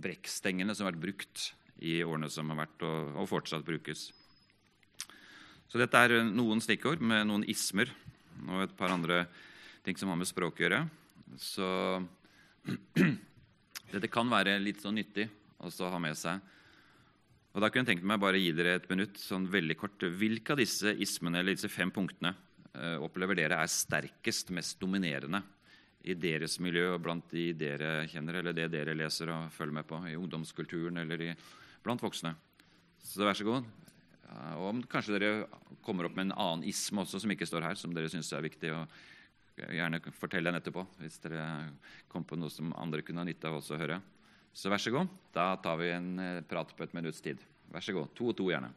brekkstengene 0.01 0.77
som 0.77 0.87
har 0.87 0.95
vært 0.95 1.03
brukt 1.03 1.47
i 1.83 1.99
årene 2.05 2.31
som 2.31 2.53
har 2.53 2.63
vært, 2.63 2.85
og, 2.87 3.17
og 3.19 3.29
fortsatt 3.31 3.67
brukes. 3.67 4.11
Så 5.71 5.79
dette 5.81 5.99
er 5.99 6.21
noen 6.27 6.63
stikkord 6.63 7.03
med 7.03 7.29
noen 7.31 7.47
ismer 7.51 7.91
og 8.49 8.65
et 8.65 8.77
par 8.79 8.93
andre 8.95 9.25
ting 9.85 9.99
som 9.99 10.11
har 10.11 10.19
med 10.19 10.29
språk 10.29 10.61
å 10.61 10.65
gjøre. 10.65 10.81
Så 11.39 11.67
dette 13.95 14.11
kan 14.13 14.31
være 14.31 14.59
litt 14.63 14.83
sånn 14.83 14.99
nyttig 14.99 15.29
å 15.61 15.71
ha 15.71 16.01
med 16.03 16.19
seg. 16.19 16.41
Og 17.51 17.63
Da 17.65 17.67
kunne 17.67 17.83
jeg 17.83 17.97
tenkt 17.97 18.07
meg 18.07 18.21
bare 18.23 18.39
å 18.39 18.43
gi 18.43 18.53
dere 18.55 18.77
et 18.79 18.91
minutt 18.93 19.17
sånn 19.19 19.49
veldig 19.51 19.75
kort. 19.79 19.99
Hvilke 19.99 20.55
av 20.55 20.61
disse 20.61 20.93
ismene 21.03 21.41
eller 21.41 21.57
disse 21.57 21.71
fem 21.73 21.91
punktene 21.91 22.31
eh, 22.75 22.99
opplever 23.03 23.35
dere 23.35 23.59
er 23.59 23.73
sterkest, 23.73 24.53
mest 24.55 24.79
dominerende 24.79 25.43
i 26.07 26.15
deres 26.15 26.61
miljø 26.63 26.95
og 26.95 27.03
blant 27.05 27.27
de 27.35 27.51
dere 27.59 28.07
kjenner, 28.09 28.39
eller 28.39 28.55
det 28.57 28.69
dere 28.73 28.95
leser 28.95 29.33
og 29.35 29.51
følger 29.53 29.77
med 29.81 29.89
på 29.89 29.99
i 30.09 30.15
ungdomskulturen 30.17 31.03
eller 31.03 31.27
i 31.27 31.33
blant 31.83 32.07
voksne. 32.07 32.33
Så 33.03 33.27
vær 33.27 33.37
så 33.37 33.49
god. 33.49 33.67
Og 34.61 34.69
om 34.69 34.85
kanskje 34.87 35.19
dere 35.19 35.49
kommer 35.83 36.07
opp 36.07 36.15
med 36.15 36.29
en 36.29 36.37
annen 36.39 36.65
isme 36.71 37.03
også 37.03 37.19
som 37.19 37.35
ikke 37.35 37.49
står 37.51 37.67
her, 37.67 37.75
som 37.75 37.91
dere 37.97 38.13
syns 38.13 38.31
er 38.33 38.47
viktig. 38.47 38.71
og 38.71 39.67
Gjerne 39.75 40.01
fortell 40.15 40.47
den 40.47 40.57
etterpå 40.57 40.87
hvis 41.03 41.19
dere 41.27 41.45
kom 42.09 42.23
på 42.25 42.39
noe 42.39 42.53
som 42.53 42.71
andre 42.79 43.03
kunne 43.03 43.25
ha 43.25 43.29
nytte 43.29 43.51
av 43.51 43.59
også 43.59 43.75
å 43.75 43.83
høre. 43.83 43.99
Så 44.53 44.71
vær 44.71 44.83
så 44.83 44.93
god. 44.95 45.11
Da 45.35 45.55
tar 45.63 45.79
vi 45.81 45.91
en 45.95 46.13
eh, 46.19 46.45
prat 46.47 46.71
på 46.75 46.85
et 46.85 46.95
minutts 46.97 47.23
tid. 47.23 47.41
Vær 47.71 47.85
så 47.85 47.95
god. 47.95 48.11
To 48.19 48.31
og 48.33 48.37
to, 48.39 48.49
gjerne. 48.51 48.73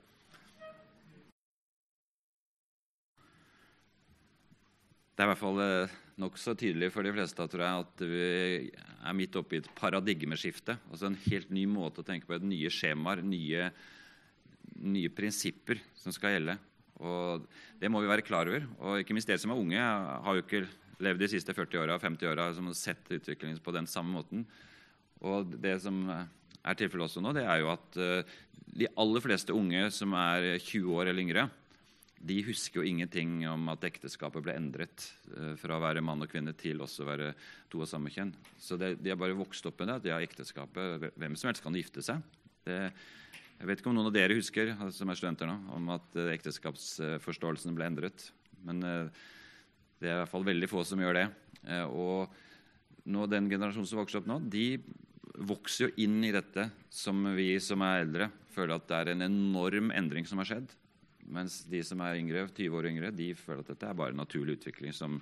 Det 5.14 5.22
er 5.22 5.28
i 5.28 5.32
hvert 5.32 5.42
fall 5.42 5.62
eh, 5.62 5.96
nokså 6.22 6.54
tydelig 6.58 6.92
for 6.94 7.06
de 7.06 7.14
fleste 7.14 7.48
tror 7.50 7.64
jeg, 7.66 7.86
at 7.86 8.04
vi 8.10 8.28
er 8.70 9.18
midt 9.18 9.36
oppe 9.38 9.58
i 9.58 9.64
et 9.64 9.72
paradigmeskifte. 9.78 10.78
Altså 10.92 11.10
en 11.10 11.18
helt 11.26 11.50
ny 11.54 11.66
måte 11.70 12.02
å 12.02 12.08
tenke 12.08 12.30
på. 12.30 12.38
Et 12.38 12.46
nye 12.46 12.72
skjemaer, 12.74 13.24
nye, 13.26 13.68
nye 14.78 15.12
prinsipper 15.14 15.82
som 15.98 16.14
skal 16.16 16.38
gjelde. 16.38 16.58
Og 17.04 17.50
Det 17.82 17.90
må 17.92 18.02
vi 18.02 18.12
være 18.12 18.26
klar 18.26 18.50
over. 18.50 18.66
Og 18.80 19.02
ikke 19.02 19.18
minst 19.18 19.30
dere 19.30 19.42
som 19.42 19.54
er 19.54 19.60
unge, 19.60 19.82
har 19.82 20.38
jo 20.38 20.46
ikke 20.46 20.66
levd 21.04 21.26
de 21.26 21.32
siste 21.34 21.54
40 21.58 21.82
åra 21.82 21.98
50 22.00 22.30
åra 22.30 22.52
som 22.56 22.70
har 22.70 22.78
sett 22.78 23.10
utviklingen 23.10 23.60
på 23.60 23.74
den 23.76 23.90
samme 23.90 24.14
måten. 24.14 24.46
Og 25.24 25.56
det 25.64 25.78
som 25.84 26.06
er 26.12 26.78
tilfellet 26.80 27.08
også 27.08 27.24
nå, 27.24 27.34
det 27.36 27.46
er 27.48 27.62
jo 27.64 27.72
at 27.74 28.00
uh, 28.00 28.38
de 28.74 28.90
aller 29.00 29.24
fleste 29.24 29.56
unge 29.56 29.86
som 29.94 30.16
er 30.18 30.56
20 30.58 30.96
år 30.96 31.12
eller 31.12 31.24
yngre, 31.24 31.50
de 32.24 32.38
husker 32.48 32.80
jo 32.80 32.88
ingenting 32.88 33.42
om 33.52 33.68
at 33.74 33.84
ekteskapet 33.84 34.46
ble 34.46 34.54
endret 34.56 35.10
fra 35.60 35.76
å 35.76 35.82
være 35.84 36.04
mann 36.06 36.24
og 36.24 36.30
kvinne 36.32 36.54
til 36.56 36.80
også 36.80 37.04
å 37.04 37.08
være 37.10 37.34
to 37.68 37.82
av 37.84 37.90
samme 37.92 38.14
kjønn. 38.14 38.32
Så 38.56 38.78
det, 38.80 38.94
de 39.04 39.12
har 39.12 39.20
bare 39.20 39.36
vokst 39.36 39.68
opp 39.68 39.82
med 39.82 39.92
det. 39.92 39.98
at 40.00 40.06
de 40.06 40.14
har 40.14 40.24
ekteskapet, 40.24 41.10
Hvem 41.20 41.36
som 41.36 41.50
helst 41.50 41.66
kan 41.66 41.76
gifte 41.76 42.00
seg. 42.06 42.24
Det, 42.64 42.78
jeg 43.60 43.68
vet 43.68 43.84
ikke 43.84 43.92
om 43.92 43.98
noen 44.00 44.08
av 44.08 44.16
dere 44.16 44.40
husker 44.40 44.72
som 44.96 45.12
er 45.12 45.20
studenter 45.20 45.52
nå, 45.52 45.58
om 45.76 45.92
at 45.98 46.16
ekteskapsforståelsen 46.38 47.76
ble 47.76 47.92
endret. 47.92 48.30
Men 48.64 48.80
det 48.84 50.08
er 50.08 50.16
i 50.16 50.22
hvert 50.22 50.32
fall 50.32 50.48
veldig 50.48 50.72
få 50.72 50.86
som 50.88 51.04
gjør 51.04 51.20
det. 51.20 51.28
og 51.92 52.32
nå, 53.04 53.28
den 53.28 53.50
generasjonen 53.52 53.88
som 53.90 54.00
vokser 54.00 54.22
opp 54.22 54.30
nå, 54.32 54.40
de 54.48 54.80
vokser 55.34 55.88
jo 55.88 56.06
inn 56.06 56.22
i 56.26 56.32
dette 56.34 56.68
som 56.94 57.26
vi 57.36 57.56
som 57.64 57.82
er 57.86 58.04
eldre, 58.04 58.30
føler 58.54 58.78
at 58.78 58.88
det 58.90 59.00
er 59.00 59.12
en 59.14 59.26
enorm 59.30 59.92
endring 59.96 60.28
som 60.30 60.42
har 60.42 60.50
skjedd. 60.52 60.74
Mens 61.34 61.62
de 61.70 61.80
som 61.86 62.02
er 62.04 62.20
yngre, 62.20 62.46
20 62.52 62.78
år 62.78 62.90
yngre, 62.92 63.12
de 63.16 63.32
føler 63.38 63.64
at 63.64 63.74
dette 63.74 63.90
er 63.90 63.98
bare 63.98 64.14
en 64.14 64.22
naturlig 64.22 64.60
utvikling 64.60 64.94
som 64.96 65.18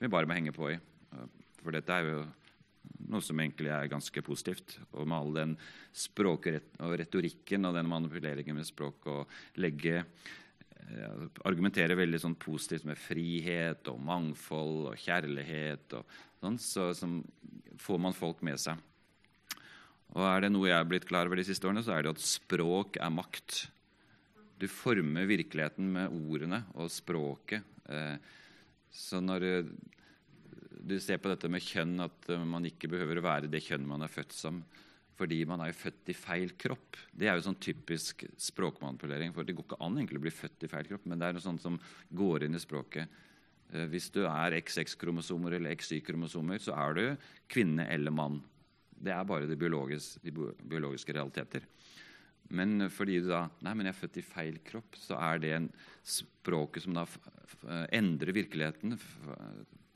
vi 0.00 0.10
bare 0.10 0.26
må 0.26 0.36
henge 0.38 0.54
på 0.56 0.72
i. 0.72 0.78
For 1.62 1.74
dette 1.74 1.94
er 1.94 2.08
jo 2.08 2.22
noe 3.12 3.22
som 3.22 3.38
egentlig 3.38 3.70
er 3.72 3.90
ganske 3.90 4.24
positivt. 4.24 4.78
Og 4.96 5.06
med 5.06 5.16
all 5.18 5.34
den 5.36 5.56
språket 5.94 6.80
og 6.82 6.96
retorikken 6.98 7.68
og 7.68 7.76
den 7.76 7.90
manipuleringen 7.90 8.58
med 8.58 8.66
språk 8.66 9.06
og 9.12 9.60
legge 9.62 10.00
eh, 10.00 11.26
argumentere 11.46 11.98
veldig 11.98 12.22
sånn 12.24 12.38
positivt 12.40 12.88
med 12.88 12.98
frihet 12.98 13.92
og 13.92 14.00
mangfold 14.02 14.88
og 14.92 15.04
kjærlighet, 15.04 15.98
og 16.00 16.16
sånn, 16.42 16.58
så, 16.58 16.90
så 16.96 17.10
får 17.82 18.02
man 18.02 18.16
folk 18.16 18.42
med 18.46 18.58
seg. 18.60 18.80
Og 20.12 20.24
er 20.28 20.44
det 20.44 20.50
noe 20.52 20.68
jeg 20.68 20.76
er 20.76 20.88
blitt 20.88 21.06
klar 21.08 21.28
over 21.28 21.40
de 21.40 21.46
siste 21.46 21.64
årene, 21.68 21.84
så 21.84 21.94
er 21.94 22.04
det 22.04 22.12
at 22.12 22.24
språk 22.24 22.98
er 23.00 23.12
makt. 23.12 23.62
Du 24.60 24.68
former 24.70 25.26
virkeligheten 25.26 25.88
med 25.94 26.12
ordene 26.12 26.62
og 26.76 26.92
språket. 26.92 27.64
Eh, 27.88 28.18
så 28.92 29.22
når 29.24 29.46
eh, 29.48 29.72
du 30.82 30.98
ser 31.00 31.18
på 31.22 31.32
dette 31.32 31.48
med 31.50 31.64
kjønn, 31.64 31.96
at 32.04 32.28
eh, 32.30 32.44
man 32.44 32.68
ikke 32.68 32.90
behøver 32.92 33.18
å 33.18 33.24
være 33.24 33.50
det 33.50 33.64
kjønn 33.64 33.88
man 33.88 34.04
er 34.04 34.12
født 34.12 34.36
som 34.36 34.62
fordi 35.22 35.42
man 35.46 35.60
er 35.60 35.68
jo 35.70 35.76
født 35.76 36.08
i 36.10 36.14
feil 36.16 36.54
kropp. 36.58 36.96
Det 37.14 37.28
er 37.28 37.36
jo 37.36 37.44
sånn 37.44 37.58
typisk 37.62 38.24
språkmanipulering. 38.40 39.30
for 39.30 39.46
Det 39.46 39.54
går 39.54 39.66
ikke 39.68 39.78
an 39.84 39.98
egentlig 40.00 40.18
å 40.18 40.24
bli 40.24 40.32
født 40.34 40.64
i 40.66 40.70
feil 40.72 40.88
kropp, 40.88 41.04
men 41.06 41.20
det 41.20 41.28
er 41.28 41.36
noe 41.36 41.44
sånt 41.44 41.62
som 41.62 41.76
går 42.16 42.46
inn 42.46 42.56
i 42.56 42.62
språket. 42.62 43.12
Hvis 43.92 44.08
du 44.10 44.24
er 44.24 44.56
XX-kromosomer 44.56 45.58
eller 45.58 45.76
XY-kromosomer, 45.76 46.58
så 46.64 46.74
er 46.74 46.96
du 46.96 47.28
kvinne 47.52 47.86
eller 47.92 48.16
mann. 48.16 48.40
Det 49.02 49.12
er 49.14 49.26
bare 49.26 49.48
de 49.50 49.58
biologiske, 49.58 50.22
de 50.22 50.32
biologiske 50.62 51.14
realiteter. 51.16 51.66
Men 52.52 52.88
fordi 52.92 53.20
du 53.22 53.30
da 53.30 53.46
Nei, 53.64 53.74
men 53.74 53.88
jeg 53.88 53.94
er 53.94 54.00
født 54.00 54.18
i 54.20 54.26
feil 54.26 54.58
kropp. 54.66 54.98
Så 54.98 55.16
er 55.18 55.40
det 55.42 55.54
en 55.56 55.70
språket 56.04 56.84
som 56.84 56.96
da 56.96 57.06
endrer 57.94 58.34
virkeligheten. 58.36 58.98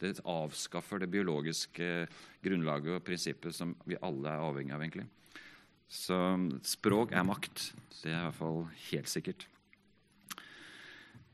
Det 0.00 0.16
avskaffer 0.28 1.02
det 1.02 1.10
biologiske 1.12 2.06
grunnlaget 2.44 2.98
og 2.98 3.04
prinsippet 3.06 3.56
som 3.56 3.74
vi 3.88 3.98
alle 4.04 4.32
er 4.32 4.44
avhengig 4.44 4.74
av, 4.76 4.84
egentlig. 4.84 5.06
Så 5.86 6.16
språk 6.66 7.14
er 7.14 7.26
makt. 7.26 7.70
Det 8.02 8.10
er 8.10 8.18
i 8.18 8.24
hvert 8.26 8.40
fall 8.40 8.64
helt 8.90 9.10
sikkert. 9.10 9.46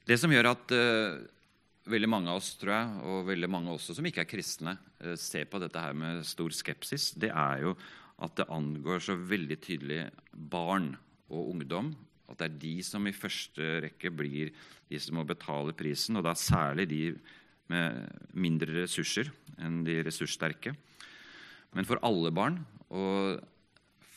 Det 0.07 0.19
som 0.19 0.33
gjør 0.35 0.51
at 0.51 0.75
uh, 0.75 1.23
veldig 1.89 2.11
mange 2.11 2.31
av 2.31 2.39
oss, 2.39 2.53
tror 2.61 2.73
jeg, 2.75 3.03
og 3.11 3.27
veldig 3.31 3.51
mange 3.51 3.73
også 3.75 3.97
som 3.97 4.07
ikke 4.07 4.23
er 4.23 4.31
kristne, 4.31 4.77
eh, 5.03 5.17
ser 5.19 5.49
på 5.51 5.61
dette 5.63 5.81
her 5.81 5.97
med 5.97 6.23
stor 6.27 6.55
skepsis, 6.55 7.13
det 7.19 7.31
er 7.31 7.67
jo 7.67 7.77
at 8.23 8.37
det 8.39 8.51
angår 8.53 9.03
så 9.03 9.17
veldig 9.19 9.59
tydelig 9.63 10.03
barn 10.33 10.93
og 11.33 11.55
ungdom. 11.57 11.95
At 12.31 12.39
det 12.39 12.47
er 12.47 12.61
de 12.63 12.75
som 12.87 13.07
i 13.07 13.15
første 13.17 13.81
rekke 13.83 14.13
blir 14.15 14.53
de 14.89 15.01
som 15.01 15.19
må 15.19 15.25
betale 15.27 15.75
prisen, 15.75 16.17
og 16.17 16.25
da 16.25 16.37
særlig 16.39 16.89
de 16.89 17.03
med 17.73 18.05
mindre 18.35 18.83
ressurser 18.83 19.33
enn 19.59 19.83
de 19.87 20.03
ressurssterke. 20.05 20.75
Men 21.73 21.89
for 21.89 22.01
alle 22.05 22.31
barn, 22.35 22.61
og 22.93 23.41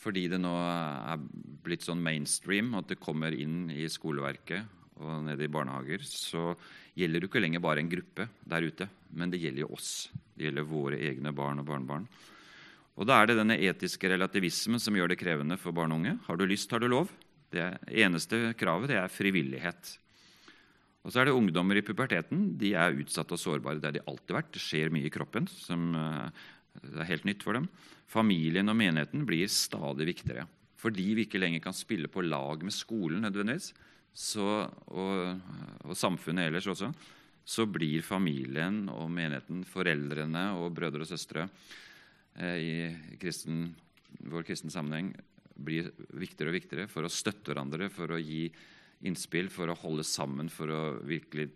fordi 0.06 0.28
det 0.30 0.38
nå 0.38 0.52
er 0.54 1.18
blitt 1.64 1.82
sånn 1.82 2.02
mainstream 2.04 2.76
at 2.78 2.92
det 2.92 3.00
kommer 3.02 3.34
inn 3.34 3.72
i 3.74 3.88
skoleverket 3.90 4.75
og 5.02 5.24
nede 5.26 5.44
i 5.44 5.52
barnehager, 5.52 6.04
så 6.06 6.54
gjelder 6.96 7.20
det 7.20 7.28
ikke 7.28 7.42
lenger 7.42 7.62
bare 7.64 7.82
en 7.82 7.90
gruppe 7.90 8.28
der 8.48 8.64
ute, 8.64 8.88
men 9.12 9.32
det 9.32 9.42
gjelder 9.42 9.66
jo 9.66 9.74
oss. 9.76 9.90
Det 10.32 10.48
gjelder 10.48 10.68
våre 10.68 11.00
egne 11.10 11.32
barn 11.36 11.60
og 11.60 11.68
barnebarn. 11.68 12.08
Og 12.96 13.04
Da 13.04 13.20
er 13.20 13.28
det 13.28 13.36
denne 13.36 13.58
etiske 13.60 14.08
relativismen 14.08 14.80
som 14.80 14.96
gjør 14.96 15.12
det 15.12 15.20
krevende 15.20 15.58
for 15.60 15.76
barn 15.76 15.92
og 15.92 16.00
unge. 16.00 16.16
Har 16.24 16.36
du 16.36 16.46
lyst, 16.48 16.70
har 16.72 16.80
du 16.80 16.88
lov. 16.88 17.12
Det 17.52 17.76
eneste 17.92 18.54
kravet 18.56 18.88
det 18.88 18.96
er 18.96 19.12
frivillighet. 19.12 19.98
Og 21.04 21.12
så 21.12 21.20
er 21.20 21.28
det 21.28 21.36
ungdommer 21.36 21.78
i 21.78 21.84
puberteten. 21.84 22.56
De 22.58 22.72
er 22.74 22.96
utsatte 22.96 23.36
og 23.36 23.40
sårbare. 23.40 23.78
Det 23.78 23.90
har 23.90 23.98
de 23.98 24.06
alltid 24.08 24.32
vært. 24.34 24.52
Det 24.56 24.62
skjer 24.64 24.90
mye 24.90 25.06
i 25.06 25.12
kroppen 25.12 25.44
som 25.46 25.92
eh, 25.94 26.46
er 26.88 27.10
helt 27.12 27.28
nytt 27.28 27.44
for 27.46 27.54
dem. 27.54 27.68
Familien 28.10 28.72
og 28.72 28.78
menigheten 28.80 29.26
blir 29.28 29.46
stadig 29.52 30.08
viktigere. 30.08 30.48
Fordi 30.80 31.06
vi 31.18 31.26
ikke 31.28 31.40
lenger 31.40 31.62
kan 31.62 31.76
spille 31.76 32.10
på 32.10 32.24
lag 32.24 32.64
med 32.64 32.74
skolen 32.74 33.22
nødvendigvis, 33.24 33.70
så, 34.16 34.64
og, 34.96 35.40
og, 35.84 35.92
samfunnet 35.98 36.48
ellers 36.48 36.68
også, 36.72 36.88
så 37.46 37.66
blir 37.68 38.02
familien 38.02 38.86
og 38.90 39.10
menigheten, 39.12 39.60
foreldrene 39.68 40.48
og 40.56 40.72
brødre 40.74 41.04
og 41.04 41.10
søstre 41.10 41.44
eh, 42.40 42.56
i 42.56 43.18
kristen, 43.20 43.68
vår 44.32 44.46
kristne 44.48 44.72
sammenheng 44.72 45.12
blir 45.56 45.92
viktigere 46.16 46.50
og 46.50 46.56
viktigere 46.56 46.88
for 46.90 47.06
å 47.06 47.12
støtte 47.12 47.52
hverandre, 47.52 47.90
for 47.92 48.12
å 48.12 48.20
gi 48.20 48.48
innspill, 49.06 49.50
for 49.52 49.68
å 49.68 49.78
holde 49.78 50.04
sammen, 50.08 50.48
for 50.52 50.72
å 50.72 50.82
virkelig 51.06 51.50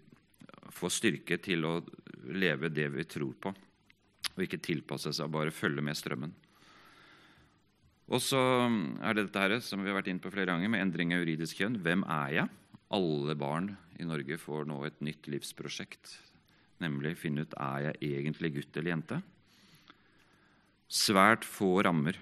få 0.77 0.91
styrke 0.93 1.41
til 1.43 1.65
å 1.67 1.75
leve 2.37 2.71
det 2.73 2.87
vi 2.93 3.07
tror 3.09 3.35
på, 3.41 3.53
og 4.37 4.45
ikke 4.45 4.61
tilpasse 4.63 5.13
seg, 5.17 5.33
bare 5.33 5.55
følge 5.55 5.85
med 5.85 5.99
strømmen. 5.99 6.37
Og 8.11 8.19
så 8.19 8.41
er 9.07 9.15
det 9.15 9.29
dette 9.29 9.43
her, 9.43 9.53
som 9.63 9.85
vi 9.85 9.91
har 9.91 10.01
vært 10.01 10.09
inne 10.11 10.23
på 10.23 10.33
flere 10.35 10.51
ganger, 10.51 10.71
med 10.73 10.83
endring 10.83 11.13
av 11.15 11.23
juridisk 11.23 11.61
kjønn. 11.61 11.79
Hvem 11.85 12.03
er 12.11 12.33
jeg? 12.41 12.51
Alle 12.91 13.37
barn 13.39 13.69
i 14.03 14.07
Norge 14.09 14.39
får 14.41 14.67
nå 14.67 14.81
et 14.89 14.99
nytt 15.07 15.29
livsprosjekt, 15.31 16.17
nemlig 16.83 17.15
finne 17.21 17.45
ut 17.47 17.55
er 17.55 17.85
jeg 17.87 18.17
egentlig 18.17 18.51
gutt 18.57 18.81
eller 18.81 18.95
jente. 18.97 19.21
Svært 20.91 21.47
få 21.47 21.77
rammer. 21.87 22.19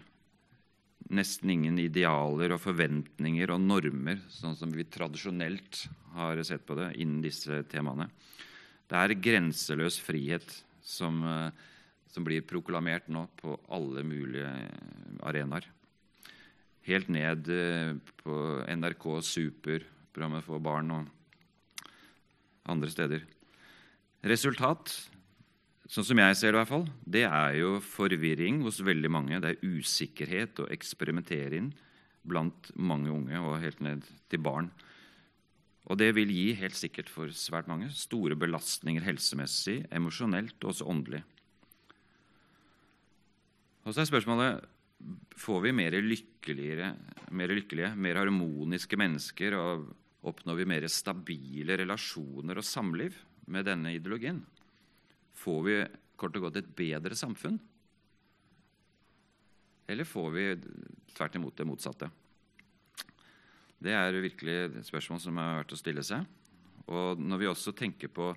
Nesten 1.09 1.55
ingen 1.55 1.81
idealer 1.81 2.53
og 2.53 2.61
forventninger 2.61 3.55
og 3.55 3.65
normer, 3.65 4.21
sånn 4.29 4.59
som 4.61 4.75
vi 4.75 4.85
tradisjonelt 4.85 5.87
har 6.19 6.43
sett 6.45 6.69
på 6.69 6.77
det 6.77 6.91
innen 7.01 7.25
disse 7.25 7.63
temaene. 7.73 8.11
Det 8.89 9.01
er 9.01 9.17
grenseløs 9.17 9.97
frihet 10.05 10.53
som, 10.85 11.25
eh, 11.25 11.51
som 12.13 12.29
blir 12.29 12.45
proklamert 12.45 13.09
nå 13.09 13.25
på 13.41 13.57
alle 13.73 14.05
mulige 14.05 14.53
arenaer 15.25 15.65
helt 16.89 17.11
ned 17.13 17.49
eh, 17.53 17.95
på 18.23 18.39
NRK 18.67 19.07
Super, 19.25 19.85
programmet 20.15 20.47
for 20.47 20.63
barn, 20.63 20.91
og 20.95 21.87
andre 22.69 22.91
steder. 22.93 23.25
Resultat, 24.29 24.93
sånn 25.89 26.07
som 26.09 26.21
jeg 26.21 26.37
ser 26.37 26.53
det, 26.53 26.57
i 26.57 26.61
hvert 26.63 26.73
fall, 26.73 26.89
det 27.07 27.25
er 27.29 27.59
jo 27.61 27.77
forvirring 27.85 28.63
hos 28.67 28.81
veldig 28.85 29.13
mange. 29.13 29.41
Det 29.41 29.55
er 29.55 29.77
usikkerhet 29.79 30.65
og 30.65 30.73
eksperimentering 30.75 31.71
blant 32.29 32.73
mange 32.77 33.13
unge, 33.15 33.41
og 33.41 33.61
helt 33.63 33.81
ned 33.85 34.05
til 34.29 34.43
barn. 34.45 34.73
Og 35.89 35.97
det 35.97 36.11
vil 36.19 36.29
gi 36.35 36.51
helt 36.59 36.77
sikkert 36.77 37.09
for 37.09 37.33
svært 37.33 37.69
mange 37.71 37.89
store 37.97 38.37
belastninger 38.37 39.07
helsemessig, 39.07 39.81
emosjonelt 39.95 40.59
og 40.61 40.75
også 40.75 40.89
åndelig. 40.91 41.23
Og 43.89 43.95
så 43.95 44.03
er 44.03 44.11
spørsmålet 44.11 44.67
får 45.39 45.61
vi 45.61 45.73
mer 45.73 45.97
lykkelige, 46.03 46.91
mer, 47.31 47.55
lykkelige, 47.55 47.95
mer 47.95 48.21
harmoniske 48.21 48.99
mennesker 48.99 49.57
og 49.59 49.89
oppnår 50.29 50.59
vi 50.59 50.69
mer 50.69 50.87
stabile 50.91 51.79
relasjoner 51.79 52.59
og 52.59 52.67
samliv 52.67 53.17
med 53.49 53.69
denne 53.69 53.95
ideologien? 53.95 54.41
Får 55.39 55.61
vi 55.67 55.77
kort 56.19 56.37
og 56.37 56.49
godt 56.49 56.61
et 56.61 56.73
bedre 56.77 57.19
samfunn? 57.19 57.59
Eller 59.89 60.05
får 60.05 60.33
vi 60.35 60.47
tvert 61.15 61.39
imot 61.39 61.57
det 61.57 61.69
motsatte? 61.69 62.11
Det 63.79 63.95
er 63.95 64.19
virkelig 64.21 64.57
et 64.67 64.87
spørsmål 64.87 65.21
som 65.23 65.39
er 65.39 65.61
verdt 65.61 65.77
å 65.77 65.79
stille 65.79 66.03
seg. 66.05 66.27
Og 66.91 67.21
når 67.23 67.41
vi 67.41 67.49
også 67.49 67.73
tenker 67.77 68.11
på 68.11 68.33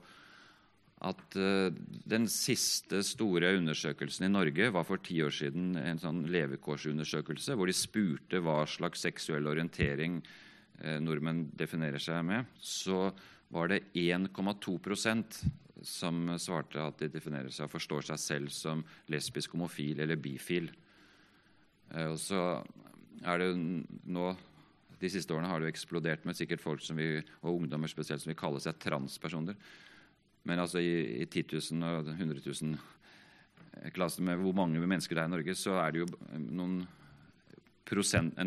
at 1.02 1.38
uh, 1.40 1.74
den 2.10 2.28
siste 2.30 3.02
store 3.06 3.56
undersøkelsen 3.58 4.28
i 4.28 4.32
Norge 4.32 4.70
var 4.74 4.86
for 4.86 5.02
ti 5.02 5.18
år 5.26 5.34
siden 5.34 5.74
en 5.80 6.02
sånn 6.02 6.24
levekårsundersøkelse 6.32 7.58
hvor 7.58 7.70
de 7.70 7.76
spurte 7.78 8.42
hva 8.44 8.62
slags 8.70 9.02
seksuell 9.08 9.50
orientering 9.50 10.20
uh, 10.22 11.00
nordmenn 11.02 11.48
definerer 11.58 12.02
seg 12.02 12.22
med. 12.28 12.54
Så 12.62 13.10
var 13.52 13.72
det 13.72 13.84
1,2% 13.98 15.42
som 15.82 16.22
svarte 16.38 16.84
at 16.84 17.02
de 17.02 17.10
definerer 17.10 17.50
seg 17.50 17.66
og 17.66 17.74
forstår 17.74 18.12
seg 18.12 18.22
selv 18.22 18.54
som 18.54 18.86
lesbisk, 19.10 19.58
homofil 19.58 20.04
eller 20.06 20.22
bifil. 20.22 20.70
Uh, 21.90 22.14
og 22.14 22.20
så 22.22 22.46
er 23.26 23.42
det 23.42 23.52
nå 23.58 24.32
de 25.02 25.10
siste 25.10 25.34
årene 25.34 25.50
har 25.50 25.64
det 25.64 25.72
eksplodert 25.72 26.28
med 26.30 26.38
sikkert 26.38 26.62
folk 26.62 26.84
som 26.86 27.00
vi, 27.00 27.16
og 27.42 27.64
ungdommer 27.64 27.90
spesielt 27.90 28.22
som 28.22 28.30
vil 28.30 28.38
kalle 28.38 28.62
seg 28.62 28.78
transpersoner. 28.82 29.58
Men 30.50 30.64
altså 30.64 30.82
i, 30.82 31.22
i 31.22 31.28
10 31.28 31.46
000 31.78 31.86
og 31.86 32.10
100 32.16 32.42
000 32.46 32.74
eh, 33.82 33.92
klasser 33.94 34.26
med 34.26 34.42
hvor 34.42 34.56
mange 34.58 34.82
mennesker 34.82 35.18
det 35.18 35.24
er 35.24 35.30
i 35.30 35.36
Norge, 35.36 35.58
så 35.58 35.78
er 35.84 35.94
det 35.94 36.04
jo 36.04 36.10
noen 36.42 36.82
prosent, 37.92 38.38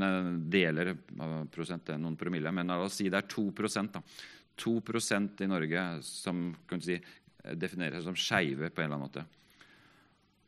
deler 0.51 0.95
av 0.95 1.35
prosent, 1.53 1.93
noen 2.01 2.17
promille. 2.17 2.53
Men 2.55 2.73
la 2.73 2.81
oss 2.83 2.99
si 3.01 3.11
det 3.13 3.21
er 3.21 3.31
2 3.31 3.51
da. 3.93 4.03
2% 4.55 5.43
i 5.43 5.51
Norge 5.51 5.85
som 6.07 6.45
kan 6.69 6.83
si, 6.83 6.97
definerer 7.59 7.99
seg 7.99 8.07
som 8.07 8.19
skeive 8.19 8.71
på 8.71 8.83
en 8.83 8.87
eller 8.87 8.97
annen 8.97 9.09
måte. 9.09 9.25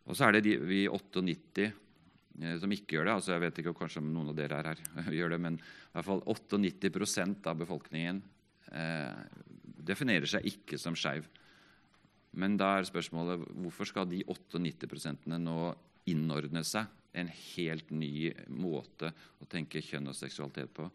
Og 0.06 0.14
så 0.14 0.28
er 0.28 0.37
det 0.37 0.44
de, 0.46 0.54
vi 0.62 0.85
98 0.87 1.66
eh, 1.66 2.56
som 2.62 2.72
ikke 2.72 2.96
gjør 2.96 3.09
det. 3.09 3.16
altså 3.16 3.35
Jeg 3.35 3.42
vet 3.42 3.61
ikke 3.62 3.74
kanskje 3.76 4.02
om 4.04 4.12
noen 4.14 4.30
av 4.32 4.38
dere 4.38 4.61
er 4.61 4.85
her 5.09 5.18
gjør 5.18 5.35
det, 5.35 5.40
men 5.42 5.59
i 5.59 5.96
hvert 5.96 6.09
fall 6.09 6.22
98% 6.22 7.50
av 7.50 7.59
befolkningen 7.64 8.22
eh, 8.70 9.24
definerer 9.87 10.29
seg 10.31 10.46
ikke 10.51 10.79
som 10.81 10.96
skeiv. 10.99 11.27
Men 12.37 12.59
da 12.61 12.75
er 12.77 12.88
spørsmålet 12.88 13.46
hvorfor 13.62 13.88
skal 13.88 14.09
de 14.11 14.22
98% 14.29 15.31
nå 15.40 15.61
innordne 16.11 16.62
seg 16.66 16.90
en 17.16 17.31
helt 17.33 17.92
ny 17.96 18.29
måte 18.53 19.11
å 19.40 19.49
tenke 19.49 19.83
kjønn 19.85 20.11
og 20.12 20.18
seksualitet 20.18 20.75
på? 20.77 20.88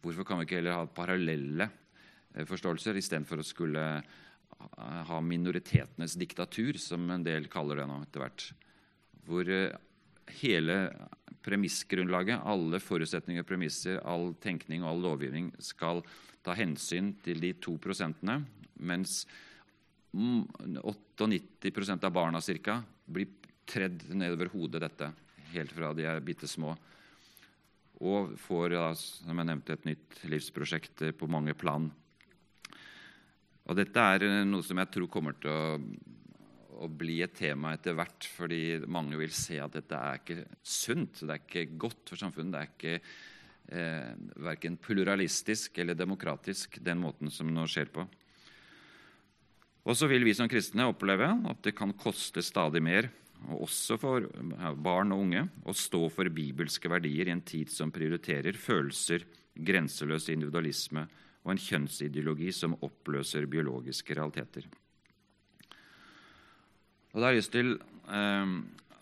Hvorfor 0.00 0.26
kan 0.26 0.40
vi 0.40 0.48
ikke 0.48 0.58
heller 0.58 0.80
ha 0.80 0.88
parallelle 0.90 1.68
eh, 1.68 2.46
forståelser 2.48 2.98
istedenfor 2.98 3.42
å 3.42 3.46
skulle 3.46 3.84
ha 4.60 5.20
minoritetenes 5.24 6.16
diktatur, 6.20 6.76
som 6.80 7.06
en 7.12 7.24
del 7.24 7.46
kaller 7.52 7.80
det 7.80 7.86
nå 7.88 8.00
etter 8.04 8.24
hvert? 8.24 8.46
Hvor 9.28 9.52
eh, 9.52 9.76
hele 10.40 10.76
premissgrunnlaget, 11.44 12.42
alle 12.44 12.80
forutsetninger 12.82 13.42
og 13.44 13.48
premisser, 13.48 14.00
all 14.04 14.34
tenkning 14.42 14.84
og 14.84 14.90
all 14.92 15.04
lovgivning 15.08 15.50
skal 15.62 16.02
ta 16.44 16.54
hensyn 16.56 17.14
til 17.24 17.40
de 17.42 17.54
to 17.60 17.76
prosentene, 17.80 18.42
mens 18.80 19.24
98% 20.14 22.04
av 22.06 22.12
barna 22.12 22.40
cirka, 22.44 22.80
blir 23.06 23.28
tredd 23.70 24.02
nedover 24.16 24.50
hodet 24.52 24.82
dette 24.82 25.10
helt 25.54 25.72
fra 25.74 25.92
de 25.96 26.06
er 26.06 26.22
bitte 26.24 26.48
små. 26.50 26.74
Og 28.00 28.34
får, 28.40 28.76
som 28.96 29.36
jeg 29.36 29.48
nevnte, 29.48 29.76
et 29.76 29.88
nytt 29.90 30.22
livsprosjekt 30.32 31.04
på 31.18 31.28
mange 31.30 31.54
plan. 31.58 31.90
Og 33.68 33.76
dette 33.76 34.00
er 34.14 34.24
noe 34.48 34.64
som 34.66 34.80
jeg 34.80 34.90
tror 34.94 35.10
kommer 35.12 35.36
til 35.38 35.52
å, 35.52 35.78
å 36.80 36.88
bli 36.88 37.20
et 37.24 37.34
tema 37.36 37.74
etter 37.76 37.96
hvert, 37.98 38.24
fordi 38.36 38.80
mange 38.88 39.18
vil 39.20 39.32
se 39.36 39.58
at 39.60 39.74
dette 39.76 39.96
er 39.96 40.20
ikke 40.20 40.46
sunt, 40.64 41.20
det 41.22 41.34
er 41.34 41.44
ikke 41.44 41.78
godt 41.80 42.12
for 42.12 42.20
samfunnet. 42.20 42.52
det 42.54 42.60
er 42.60 42.72
ikke 42.72 42.94
eh, 43.76 44.10
verken 44.48 44.78
pluralistisk 44.80 45.78
eller 45.78 45.98
demokratisk, 45.98 46.80
den 46.84 47.02
måten 47.02 47.32
som 47.32 47.52
nå 47.52 47.66
skjer 47.68 47.92
på. 47.92 48.06
Og 49.88 49.96
så 49.96 50.08
vil 50.10 50.24
vi 50.26 50.36
som 50.36 50.48
kristne 50.50 50.88
oppleve 50.88 51.30
at 51.50 51.62
det 51.64 51.76
kan 51.76 51.94
koste 51.96 52.44
stadig 52.44 52.82
mer, 52.84 53.08
og 53.48 53.64
også 53.64 53.96
for 54.00 54.26
barn 54.84 55.14
og 55.14 55.24
unge, 55.24 55.46
å 55.64 55.72
stå 55.72 56.02
for 56.12 56.28
bibelske 56.28 56.90
verdier 56.92 57.30
i 57.30 57.34
en 57.34 57.44
tid 57.44 57.72
som 57.72 57.92
prioriterer 57.92 58.58
følelser, 58.60 59.24
grenseløs 59.56 60.28
individualisme 60.32 61.06
og 61.40 61.54
en 61.54 61.60
kjønnsideologi 61.60 62.52
som 62.52 62.76
oppløser 62.84 63.48
biologiske 63.50 64.16
realiteter. 64.16 64.68
Og 67.10 67.18
da 67.18 67.26
har 67.26 67.34
jeg 67.34 67.42
lyst 67.42 67.54
til 67.54 67.72
eh, 67.74 68.52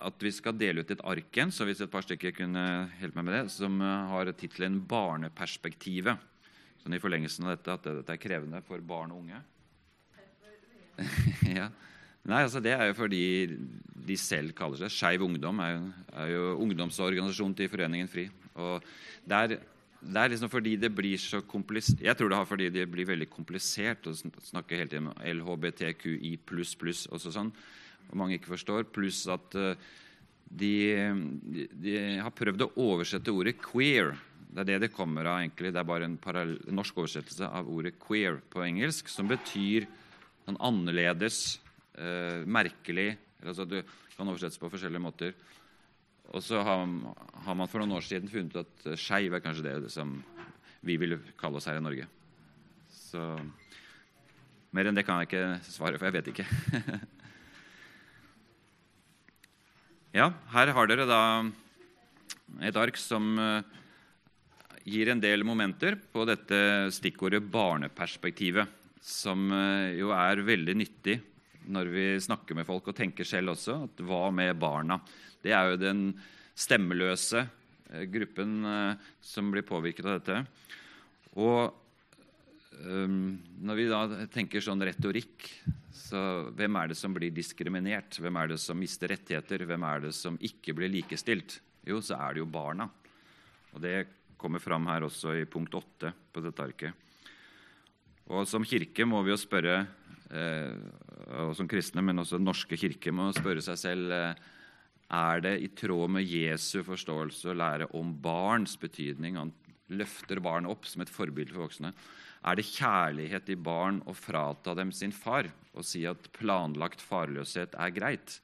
at 0.08 0.22
vi 0.22 0.32
skal 0.32 0.56
dele 0.56 0.84
ut 0.84 0.92
et 0.94 1.04
ark 1.04 1.28
igjen, 1.34 1.52
så 1.52 1.66
hvis 1.68 1.82
et 1.84 1.92
par 1.92 2.06
stykker 2.06 2.32
kunne 2.36 2.64
hjelpe 3.00 3.18
meg 3.18 3.26
med 3.28 3.36
det, 3.36 3.44
som 3.52 3.80
eh, 3.82 4.12
har 4.12 4.32
tittelen 4.32 4.80
'Barneperspektivet'. 4.88 6.24
Sånn 6.78 6.94
I 6.94 7.02
forlengelsen 7.02 7.44
av 7.44 7.56
dette 7.56 7.74
at 7.74 7.88
dette 8.00 8.14
er 8.14 8.22
krevende 8.22 8.62
for 8.64 8.80
barn 8.80 9.12
og 9.12 9.24
unge. 9.24 9.40
ja. 11.58 11.68
Nei, 12.28 12.42
altså 12.44 12.60
Det 12.60 12.72
er 12.74 12.90
jo 12.90 12.94
fordi 12.98 13.24
de 14.08 14.16
selv 14.20 14.52
kaller 14.56 14.80
seg 14.80 14.92
Skeiv 14.92 15.24
Ungdom. 15.24 15.60
er 15.60 15.74
jo, 15.74 15.82
er 16.12 16.30
jo 16.32 16.44
ungdomsorganisasjonen 16.64 17.56
til 17.56 17.70
Foreningen 17.72 18.08
FRI. 18.08 18.28
Og 18.54 18.84
det 19.28 19.36
er, 19.36 19.54
det 20.00 20.22
er 20.22 20.32
liksom 20.32 20.50
fordi 20.50 20.76
det 20.76 20.94
blir 20.94 21.18
så 21.18 21.40
komplisert 21.40 22.02
Jeg 22.04 22.16
tror 22.16 22.28
det 22.28 22.38
har 22.38 22.46
fordi 22.46 22.68
det 22.70 22.86
blir 22.90 23.06
veldig 23.06 23.28
komplisert 23.30 24.06
å 24.06 24.14
snakke 24.14 24.76
hele 24.76 24.90
tiden 24.90 25.10
om 25.10 25.18
LHBTQI 25.18 26.36
pluss 26.46 26.74
pluss 26.78 27.06
og 27.10 27.20
sånn 27.22 27.52
og 28.08 28.16
mange 28.16 28.38
ikke 28.38 28.54
forstår, 28.54 28.88
pluss 28.92 29.26
at 29.30 29.56
eh, 29.58 29.76
de, 30.48 30.72
de, 31.76 31.94
har 32.22 32.32
prøvd 32.32 32.64
å 32.64 32.72
oversette 32.88 33.32
ordet 33.34 33.58
'queer'. 33.60 34.16
Det 34.48 34.62
er 34.62 34.68
det 34.70 34.78
det 34.86 34.94
kommer 34.94 35.26
av. 35.28 35.42
egentlig. 35.42 35.72
Det 35.72 35.80
er 35.80 35.84
bare 35.84 36.04
en 36.08 36.18
norsk 36.72 36.96
oversettelse 36.96 37.44
av 37.44 37.68
ordet 37.68 37.98
'queer' 38.00 38.40
på 38.50 38.64
engelsk, 38.64 39.08
som 39.08 39.28
betyr 39.28 39.86
sånn 40.46 40.60
annerledes, 40.60 41.60
eh, 41.98 42.44
merkelig 42.46 43.18
altså 43.44 43.64
Det 43.68 43.84
kan 44.16 44.26
oversettes 44.26 44.58
på 44.58 44.70
forskjellige 44.70 45.02
måter. 45.02 45.34
Og 46.34 46.42
så 46.42 46.62
har, 46.62 46.86
har, 47.44 47.54
man 47.54 47.68
for 47.68 47.78
noen 47.78 47.96
år 47.96 48.04
siden 48.04 48.28
funnet 48.28 48.56
ut 48.56 48.64
at 48.64 48.86
eh, 48.90 48.98
skeiv 48.98 49.34
er 49.34 49.44
kanskje 49.44 49.64
det 49.64 49.92
som 49.92 50.16
vi 50.82 50.96
vil 50.96 51.18
kalle 51.38 51.56
oss 51.60 51.68
her 51.70 51.78
i 51.78 51.84
Norge. 51.84 52.08
Så 52.90 53.22
mer 54.74 54.88
enn 54.88 54.98
det 54.98 55.06
kan 55.06 55.22
jeg 55.22 55.30
ikke 55.30 55.44
svare, 55.64 55.98
for 56.00 56.08
jeg 56.08 56.18
vet 56.18 56.32
ikke. 56.34 56.48
Ja, 60.16 60.30
her 60.54 60.70
har 60.72 60.88
dere 60.88 61.04
da 61.04 61.22
et 62.64 62.76
ark 62.80 62.96
som 62.96 63.26
eh, 63.36 63.66
gir 64.88 65.10
en 65.12 65.20
del 65.20 65.44
momenter 65.44 65.98
på 66.00 66.24
dette 66.24 66.88
stikkordet 66.96 67.44
'barneperspektivet', 67.44 68.72
som 69.04 69.52
eh, 69.52 70.00
jo 70.00 70.08
er 70.16 70.40
veldig 70.40 70.76
nyttig 70.80 71.18
når 71.68 71.92
vi 71.92 72.06
snakker 72.24 72.56
med 72.56 72.64
folk, 72.64 72.88
og 72.88 72.96
tenker 72.96 73.28
selv 73.28 73.52
også. 73.52 73.84
at 73.84 74.00
Hva 74.00 74.32
med 74.32 74.56
barna? 74.56 74.96
Det 75.44 75.52
er 75.52 75.74
jo 75.74 75.82
den 75.82 76.00
stemmeløse 76.56 77.44
eh, 77.92 78.08
gruppen 78.08 78.64
som 79.20 79.52
blir 79.52 79.68
påvirket 79.68 80.08
av 80.08 80.22
dette. 80.22 80.40
Og 81.36 81.84
når 82.78 83.74
vi 83.74 83.84
da 83.90 84.26
tenker 84.30 84.62
sånn 84.62 84.80
retorikk, 84.86 85.50
så 86.08 86.20
hvem 86.56 86.76
er 86.80 86.90
det 86.90 86.96
som 86.96 87.12
blir 87.12 87.34
diskriminert? 87.34 88.16
Hvem 88.22 88.36
er 88.40 88.54
det 88.54 88.60
som 88.62 88.78
mister 88.80 89.10
rettigheter? 89.12 89.66
Hvem 89.68 89.84
er 89.84 90.06
det 90.06 90.14
som 90.16 90.38
ikke 90.40 90.72
blir 90.78 90.92
likestilt? 90.92 91.58
Jo, 91.84 92.00
så 92.04 92.16
er 92.16 92.36
det 92.36 92.42
jo 92.42 92.48
barna. 92.48 92.88
Og 93.74 93.82
det 93.84 93.96
kommer 94.40 94.62
fram 94.62 94.86
her 94.88 95.04
også 95.04 95.34
i 95.36 95.44
punkt 95.50 95.74
8 95.74 96.12
på 96.32 96.44
dette 96.44 96.64
arket. 96.64 97.04
Og 98.28 98.46
som 98.48 98.64
kirke 98.64 99.06
må 99.08 99.20
vi 99.24 99.32
jo 99.32 99.40
spørre, 99.40 99.80
eh, 100.30 100.72
og 101.44 101.54
som 101.56 101.68
kristne, 101.68 102.04
men 102.04 102.20
også 102.20 102.40
norske 102.40 102.76
kirke 102.76 103.12
må 103.12 103.30
spørre 103.36 103.64
seg 103.64 103.80
selv 103.80 104.12
eh, 104.12 104.46
er 105.08 105.40
det 105.44 105.54
i 105.64 105.70
tråd 105.72 106.12
med 106.12 106.28
Jesu 106.28 106.82
forståelse 106.84 107.48
å 107.48 107.56
lære 107.56 107.88
om 107.96 108.12
barns 108.12 108.76
betydning. 108.80 109.38
Løfter 109.88 110.40
barn 110.44 110.68
opp 110.68 110.84
som 110.88 111.02
et 111.02 111.12
forbilde 111.12 111.54
for 111.54 111.64
voksne. 111.64 111.94
Er 112.44 112.58
det 112.58 112.68
kjærlighet 112.68 113.48
i 113.50 113.56
barn 113.58 114.02
å 114.06 114.14
frata 114.14 114.74
dem 114.78 114.92
sin 114.94 115.14
far 115.14 115.48
og 115.72 115.86
si 115.86 116.04
at 116.06 116.28
planlagt 116.36 117.02
farløshet 117.02 117.74
er 117.78 117.94
greit? 117.94 118.38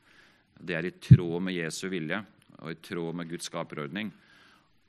Det 0.58 0.76
er 0.78 0.88
i 0.88 0.94
tråd 1.02 1.44
med 1.44 1.56
Jesu 1.58 1.86
vilje 1.92 2.22
og 2.62 2.72
i 2.72 2.80
tråd 2.80 3.18
med 3.18 3.28
Guds 3.30 3.50
skaperordning. 3.50 4.10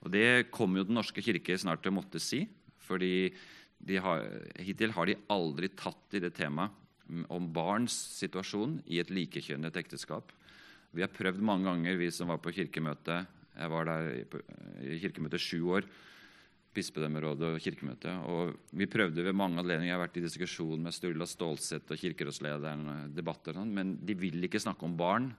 Og 0.06 0.12
Det 0.12 0.52
kommer 0.54 0.80
jo 0.80 0.88
Den 0.88 1.00
norske 1.00 1.22
kirke 1.22 1.58
snart 1.58 1.82
til 1.82 1.92
å 1.92 1.98
måtte 1.98 2.22
si, 2.22 2.46
fordi 2.86 3.34
har, 4.02 4.24
hittil 4.62 4.94
har 4.94 5.06
de 5.06 5.18
aldri 5.30 5.70
tatt 5.70 6.14
i 6.14 6.22
det 6.22 6.34
temaet 6.38 6.72
om 7.30 7.52
barns 7.54 7.94
situasjon 8.18 8.80
i 8.90 9.00
et 9.02 9.12
likekjønnet 9.14 9.76
ekteskap. 9.78 10.32
Vi 10.96 11.04
har 11.04 11.12
prøvd 11.12 11.42
mange 11.44 11.68
ganger, 11.68 11.98
vi 12.00 12.10
som 12.14 12.32
var 12.32 12.40
på 12.42 12.54
kirkemøte. 12.56 13.26
Jeg 13.56 13.72
var 13.72 13.86
der 13.90 14.08
i 14.82 15.00
kirkemøtet 15.04 15.44
sju 15.44 15.60
år 15.76 15.86
bispedømmerådet 16.76 17.48
og 17.54 17.64
kirkemøtet. 17.64 18.28
Og 18.30 18.54
vi 18.76 18.88
prøvde 18.92 19.24
ved 19.26 19.38
mange 19.38 19.62
anledninger, 19.62 19.90
jeg 19.90 19.98
har 19.98 20.04
vært 20.04 20.20
i 20.20 20.26
diskusjon 20.26 20.84
med 20.84 20.96
Sturla 20.96 21.28
Stålsett 21.30 21.92
og 21.92 22.02
kirkerådslederen, 22.02 23.10
debatter, 23.16 23.58
sånn, 23.58 23.74
men 23.76 23.96
de 24.06 24.18
vil 24.20 24.48
ikke 24.48 24.62
snakke 24.62 24.88
om 24.88 24.96
barn. 25.00 25.32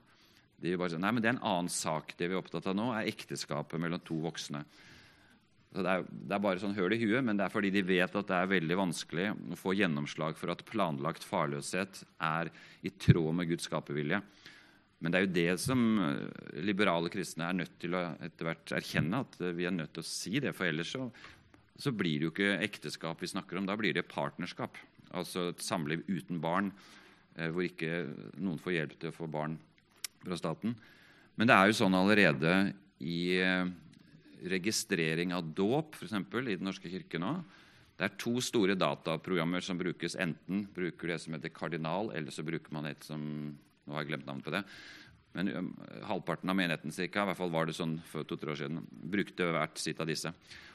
De 0.57 0.71
vil 0.71 0.81
bare 0.81 0.95
si 0.95 0.99
nei, 1.01 1.13
men 1.13 1.21
Det 1.23 1.29
er 1.29 1.37
en 1.37 1.47
annen 1.53 1.71
sak. 1.71 2.15
Det 2.17 2.29
vi 2.29 2.35
er 2.35 2.41
opptatt 2.41 2.67
av 2.69 2.77
nå, 2.77 2.89
er 2.97 3.09
ekteskapet 3.11 3.81
mellom 3.81 4.01
to 4.05 4.17
voksne. 4.23 4.63
Så 5.75 5.83
det, 5.83 5.93
er, 5.93 6.05
det 6.09 6.33
er 6.33 6.41
bare 6.41 6.61
sånn 6.61 6.75
høl 6.77 6.95
i 6.95 7.01
huet, 7.01 7.21
men 7.21 7.37
det 7.37 7.45
er 7.45 7.53
fordi 7.53 7.69
de 7.75 7.83
vet 7.85 8.15
at 8.15 8.29
det 8.29 8.37
er 8.37 8.49
veldig 8.49 8.77
vanskelig 8.79 9.27
å 9.53 9.57
få 9.59 9.75
gjennomslag 9.77 10.37
for 10.39 10.53
at 10.53 10.63
planlagt 10.65 11.25
farløshet 11.27 12.01
er 12.23 12.49
i 12.81 12.93
tråd 13.03 13.35
med 13.37 13.51
Guds 13.51 13.67
skapervilje. 13.69 14.21
Men 14.97 15.13
det 15.13 15.19
er 15.19 15.25
jo 15.27 15.35
det 15.35 15.49
som 15.61 15.81
eh, 16.01 16.61
liberale 16.65 17.11
kristne 17.13 17.51
er 17.51 17.57
nødt 17.59 17.75
til 17.81 17.93
å 17.93 18.03
etter 18.23 18.47
hvert 18.47 18.73
erkjenne, 18.79 19.21
at 19.21 19.39
eh, 19.43 19.53
vi 19.57 19.67
er 19.69 19.75
nødt 19.75 19.93
til 19.93 20.05
å 20.05 20.09
si 20.09 20.39
det. 20.41 20.55
For 20.57 20.69
ellers 20.69 20.93
så, 20.95 21.05
så 21.77 21.93
blir 21.93 22.17
det 22.17 22.27
jo 22.27 22.33
ikke 22.33 22.55
ekteskap 22.65 23.21
vi 23.21 23.29
snakker 23.29 23.59
om, 23.59 23.67
da 23.69 23.77
blir 23.77 23.93
det 23.93 24.07
partnerskap. 24.09 24.79
Altså 25.17 25.51
et 25.51 25.61
samliv 25.63 26.01
uten 26.09 26.41
barn, 26.43 26.71
eh, 27.37 27.51
hvor 27.53 27.67
ikke 27.67 28.07
noen 28.41 28.61
får 28.61 28.77
hjelp 28.79 28.95
til 28.97 29.13
å 29.13 29.17
få 29.19 29.29
barn 29.31 29.59
fra 30.23 30.39
staten. 30.39 30.73
Men 31.37 31.51
det 31.51 31.59
er 31.59 31.69
jo 31.69 31.77
sånn 31.77 31.93
allerede 31.93 32.55
i 33.05 33.37
registrering 34.49 35.35
av 35.37 35.45
dåp, 35.53 35.93
f.eks. 35.93 36.15
i 36.17 36.55
Den 36.57 36.65
norske 36.65 36.89
kirke 36.89 37.21
nå. 37.21 37.35
Det 37.97 38.05
er 38.07 38.17
to 38.17 38.33
store 38.41 38.73
dataprogrammer 38.77 39.61
som 39.61 39.77
brukes. 39.77 40.17
Enten 40.17 40.65
bruker 40.73 41.05
du 41.05 41.13
det 41.13 41.19
som 41.21 41.37
heter 41.37 41.53
Kardinal, 41.53 42.09
eller 42.17 42.33
så 42.33 42.45
bruker 42.45 42.73
man 42.73 42.89
et 42.89 43.05
som 43.05 43.21
Nå 43.87 43.95
har 43.95 44.03
jeg 44.03 44.11
glemt 44.11 44.27
navnet 44.27 44.45
på 44.45 44.53
det. 44.53 44.63
Men 45.37 45.69
halvparten 46.07 46.49
av 46.49 46.57
menigheten 46.57 46.93
cirka, 46.93 47.21
i 47.21 47.29
hvert 47.29 47.37
fall 47.37 47.51
var 47.53 47.67
det 47.69 47.75
sånn 47.77 47.97
for 48.09 48.25
to-tre 48.25 48.53
år 48.53 48.59
siden, 48.61 48.81
brukte 48.89 49.49
hvert 49.53 49.77
sitt 49.79 49.99
av 50.01 50.09
disse. 50.09 50.31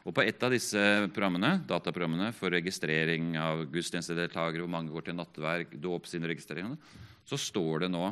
Og 0.07 0.15
på 0.15 0.23
ett 0.23 0.43
av 0.47 0.55
disse 0.55 0.83
programmene, 1.11 1.57
dataprogrammene 1.67 2.31
for 2.37 2.55
registrering 2.55 3.35
av 3.43 3.65
gudstjenestedeltakere, 3.73 4.63
hvor 4.63 4.71
mange 4.71 4.95
går 4.95 5.09
til 5.09 5.19
nattverk, 5.19 5.75
dåp 5.83 6.07
sine 6.11 6.31
registreringer, 6.31 6.79
så 7.27 7.39
står 7.39 7.85
det 7.85 7.91
nå, 7.95 8.05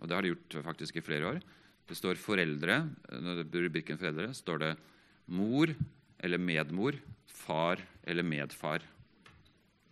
og 0.00 0.08
det 0.08 0.16
har 0.16 0.26
de 0.26 0.32
gjort 0.34 0.58
faktisk 0.66 0.98
i 0.98 1.04
flere 1.06 1.34
år, 1.34 1.42
det 1.86 1.98
står 1.98 2.18
foreldre, 2.18 2.80
rubrikken 3.52 3.98
foreldre 4.00 4.30
står 4.34 4.60
det 4.62 4.72
mor 5.34 5.70
eller 6.22 6.40
medmor, 6.40 6.96
far 7.26 7.82
eller 8.06 8.26
medfar. 8.26 8.84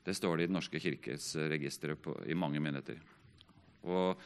Det 0.06 0.14
står 0.16 0.38
det 0.38 0.46
i 0.46 0.50
Den 0.50 0.56
norske 0.56 0.80
kirkes 0.80 1.34
registre 1.50 1.98
i 2.26 2.38
mange 2.38 2.62
menigheter. 2.62 3.02
Og 3.84 4.22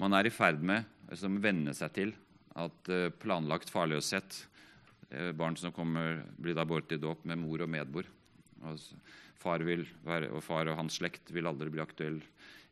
man 0.00 0.16
er 0.16 0.28
i 0.28 0.34
ferd 0.34 0.62
med 0.64 0.84
å 0.84 1.14
altså, 1.14 1.30
venne 1.42 1.74
seg 1.76 1.94
til 1.96 2.14
at 2.56 2.90
uh, 2.92 3.08
planlagt 3.22 3.70
farløshet 3.72 4.38
uh, 5.12 5.32
Barn 5.36 5.56
som 5.60 5.74
kommer, 5.76 6.22
blir 6.40 6.56
da 6.56 6.66
båret 6.68 6.96
i 6.96 7.00
dåp 7.00 7.24
med 7.28 7.40
mor 7.40 7.64
og 7.64 7.72
medbor. 7.72 8.08
Og 8.66 8.80
far, 9.40 9.62
være, 9.62 10.30
og 10.32 10.42
far 10.44 10.70
og 10.70 10.78
hans 10.80 10.98
slekt 11.00 11.32
vil 11.34 11.48
aldri 11.48 11.70
bli 11.72 11.84
aktuell 11.84 12.20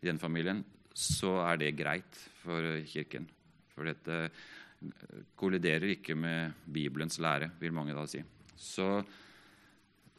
i 0.01 0.09
den 0.09 0.21
familien. 0.21 0.65
Så 0.95 1.37
er 1.45 1.59
det 1.61 1.75
greit 1.79 2.21
for 2.43 2.65
Kirken. 2.89 3.27
For 3.75 3.89
dette 3.89 4.19
eh, 4.25 5.23
kolliderer 5.39 5.97
ikke 5.97 6.17
med 6.19 6.55
Bibelens 6.71 7.19
lære, 7.23 7.51
vil 7.61 7.75
mange 7.75 7.97
da 7.97 8.07
si. 8.11 8.23
Så 8.55 9.03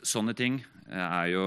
sånne 0.05 0.35
ting 0.37 0.59
er 0.91 1.29
jo 1.31 1.45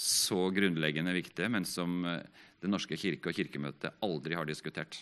så 0.00 0.46
grunnleggende 0.54 1.12
viktige, 1.14 1.50
men 1.52 1.66
som 1.68 2.00
eh, 2.08 2.22
Den 2.60 2.74
norske 2.74 2.98
kirke 3.00 3.30
og 3.30 3.36
Kirkemøtet 3.36 4.02
aldri 4.04 4.36
har 4.36 4.48
diskutert. 4.48 5.00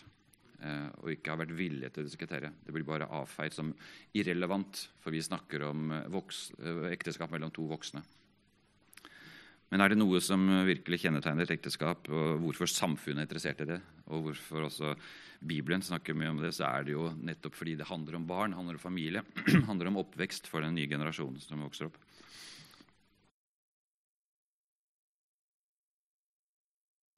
Eh, 0.59 0.87
og 1.01 1.11
ikke 1.13 1.33
har 1.33 1.41
vært 1.41 1.55
villige 1.57 1.91
til 1.95 2.03
å 2.03 2.09
diskutere. 2.09 2.53
Det 2.65 2.75
blir 2.75 2.87
bare 2.87 3.09
avfeid 3.19 3.55
som 3.55 3.73
irrelevant, 4.15 4.87
for 5.03 5.15
vi 5.15 5.23
snakker 5.23 5.67
om 5.69 5.91
voks, 6.11 6.49
ekteskap 6.91 7.31
mellom 7.35 7.51
to 7.55 7.67
voksne. 7.69 8.03
Men 9.69 9.83
er 9.83 9.91
det 9.91 9.99
noe 9.99 10.17
som 10.23 10.47
virkelig 10.65 11.03
kjennetegner 11.03 11.45
et 11.45 11.53
ekteskap, 11.59 12.07
og 12.09 12.39
hvorfor 12.41 12.69
samfunnet 12.71 13.21
er 13.21 13.27
interessert 13.27 13.59
i 13.61 13.67
det, 13.69 13.77
og 14.09 14.25
hvorfor 14.25 14.65
også 14.65 14.95
Bibelen 15.45 15.83
snakker 15.85 16.17
mye 16.17 16.31
om 16.33 16.41
det, 16.41 16.51
så 16.57 16.65
er 16.67 16.87
det 16.87 16.95
jo 16.95 17.11
nettopp 17.15 17.55
fordi 17.55 17.75
det 17.79 17.87
handler 17.87 18.17
om 18.17 18.25
barn, 18.27 18.55
handler 18.57 18.79
om 18.79 18.81
familie, 18.81 19.21
handler 19.69 19.91
om 19.91 20.01
oppvekst 20.01 20.49
for 20.49 20.65
den 20.65 20.73
nye 20.75 20.89
generasjonen 20.89 21.37
som 21.43 21.61
vokser 21.63 21.87
opp. 21.87 21.99